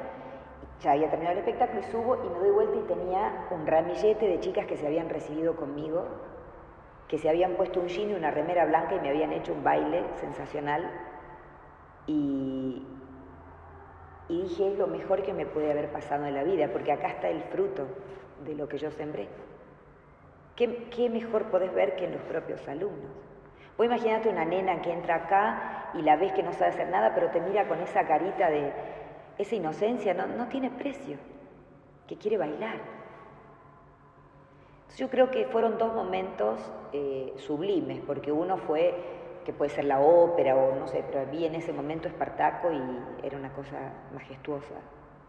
ya 0.81 0.91
había 0.91 1.09
terminado 1.09 1.33
el 1.33 1.39
espectáculo 1.39 1.81
y 1.81 1.91
subo 1.91 2.15
y 2.15 2.29
me 2.29 2.39
doy 2.39 2.51
vuelta 2.51 2.77
y 2.77 2.81
tenía 2.81 3.47
un 3.51 3.65
ramillete 3.65 4.27
de 4.27 4.39
chicas 4.39 4.65
que 4.65 4.77
se 4.77 4.85
habían 4.85 5.09
recibido 5.09 5.55
conmigo, 5.55 6.05
que 7.07 7.17
se 7.17 7.29
habían 7.29 7.53
puesto 7.53 7.79
un 7.79 7.87
jean 7.87 8.09
y 8.09 8.13
una 8.13 8.31
remera 8.31 8.65
blanca 8.65 8.95
y 8.95 8.99
me 8.99 9.09
habían 9.09 9.31
hecho 9.31 9.53
un 9.53 9.63
baile 9.63 10.03
sensacional. 10.15 10.89
Y, 12.07 12.85
y 14.27 14.41
dije, 14.43 14.71
es 14.71 14.77
lo 14.77 14.87
mejor 14.87 15.23
que 15.23 15.33
me 15.33 15.45
puede 15.45 15.71
haber 15.71 15.91
pasado 15.91 16.25
en 16.25 16.33
la 16.33 16.43
vida, 16.43 16.69
porque 16.71 16.91
acá 16.91 17.07
está 17.07 17.29
el 17.29 17.41
fruto 17.43 17.87
de 18.43 18.55
lo 18.55 18.67
que 18.67 18.77
yo 18.77 18.91
sembré. 18.91 19.27
¿Qué, 20.55 21.09
mejor 21.09 21.45
podés 21.51 21.73
ver 21.73 21.97
que 21.97 22.05
en 22.05 22.13
los 22.13 22.21
propios 22.21 22.65
alumnos? 22.67 23.11
Vos 23.77 23.85
imaginate 23.85 24.29
una 24.29 24.45
nena 24.45 24.81
que 24.81 24.91
entra 24.91 25.15
acá 25.15 25.91
y 25.93 26.01
la 26.01 26.15
ves 26.15 26.31
que 26.31 26.43
no 26.43 26.53
sabe 26.53 26.71
hacer 26.71 26.87
nada, 26.87 27.11
pero 27.13 27.29
te 27.29 27.41
mira 27.41 27.67
con 27.67 27.81
esa 27.81 28.07
carita 28.07 28.49
de 28.49 28.71
esa 29.37 29.55
inocencia, 29.55 30.13
no, 30.13 30.27
no 30.27 30.47
tiene 30.47 30.69
precio, 30.69 31.17
que 32.07 32.17
quiere 32.17 32.37
bailar. 32.37 32.77
Yo 34.97 35.09
creo 35.09 35.29
que 35.29 35.45
fueron 35.47 35.77
dos 35.77 35.93
momentos 35.93 36.59
eh, 36.93 37.33
sublimes, 37.37 38.01
porque 38.05 38.31
uno 38.31 38.57
fue 38.57 38.93
que 39.45 39.53
puede 39.53 39.69
ser 39.69 39.85
la 39.85 39.99
ópera 39.99 40.55
o 40.55 40.75
no 40.75 40.87
sé, 40.87 41.03
pero 41.11 41.29
vi 41.29 41.45
en 41.45 41.55
ese 41.55 41.71
momento 41.71 42.07
Espartaco 42.07 42.71
y 42.71 43.25
era 43.25 43.37
una 43.37 43.53
cosa 43.53 43.77
majestuosa, 44.13 44.75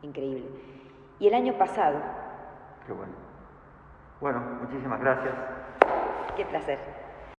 increíble. 0.02 0.46
Y 1.18 1.28
el 1.28 1.34
año 1.34 1.54
pasado... 1.54 1.98
Qué 2.86 2.92
bueno. 2.92 3.12
Bueno, 4.20 4.40
muchísimas 4.62 5.00
gracias. 5.00 5.34
Qué 6.36 6.44
placer. 6.46 6.78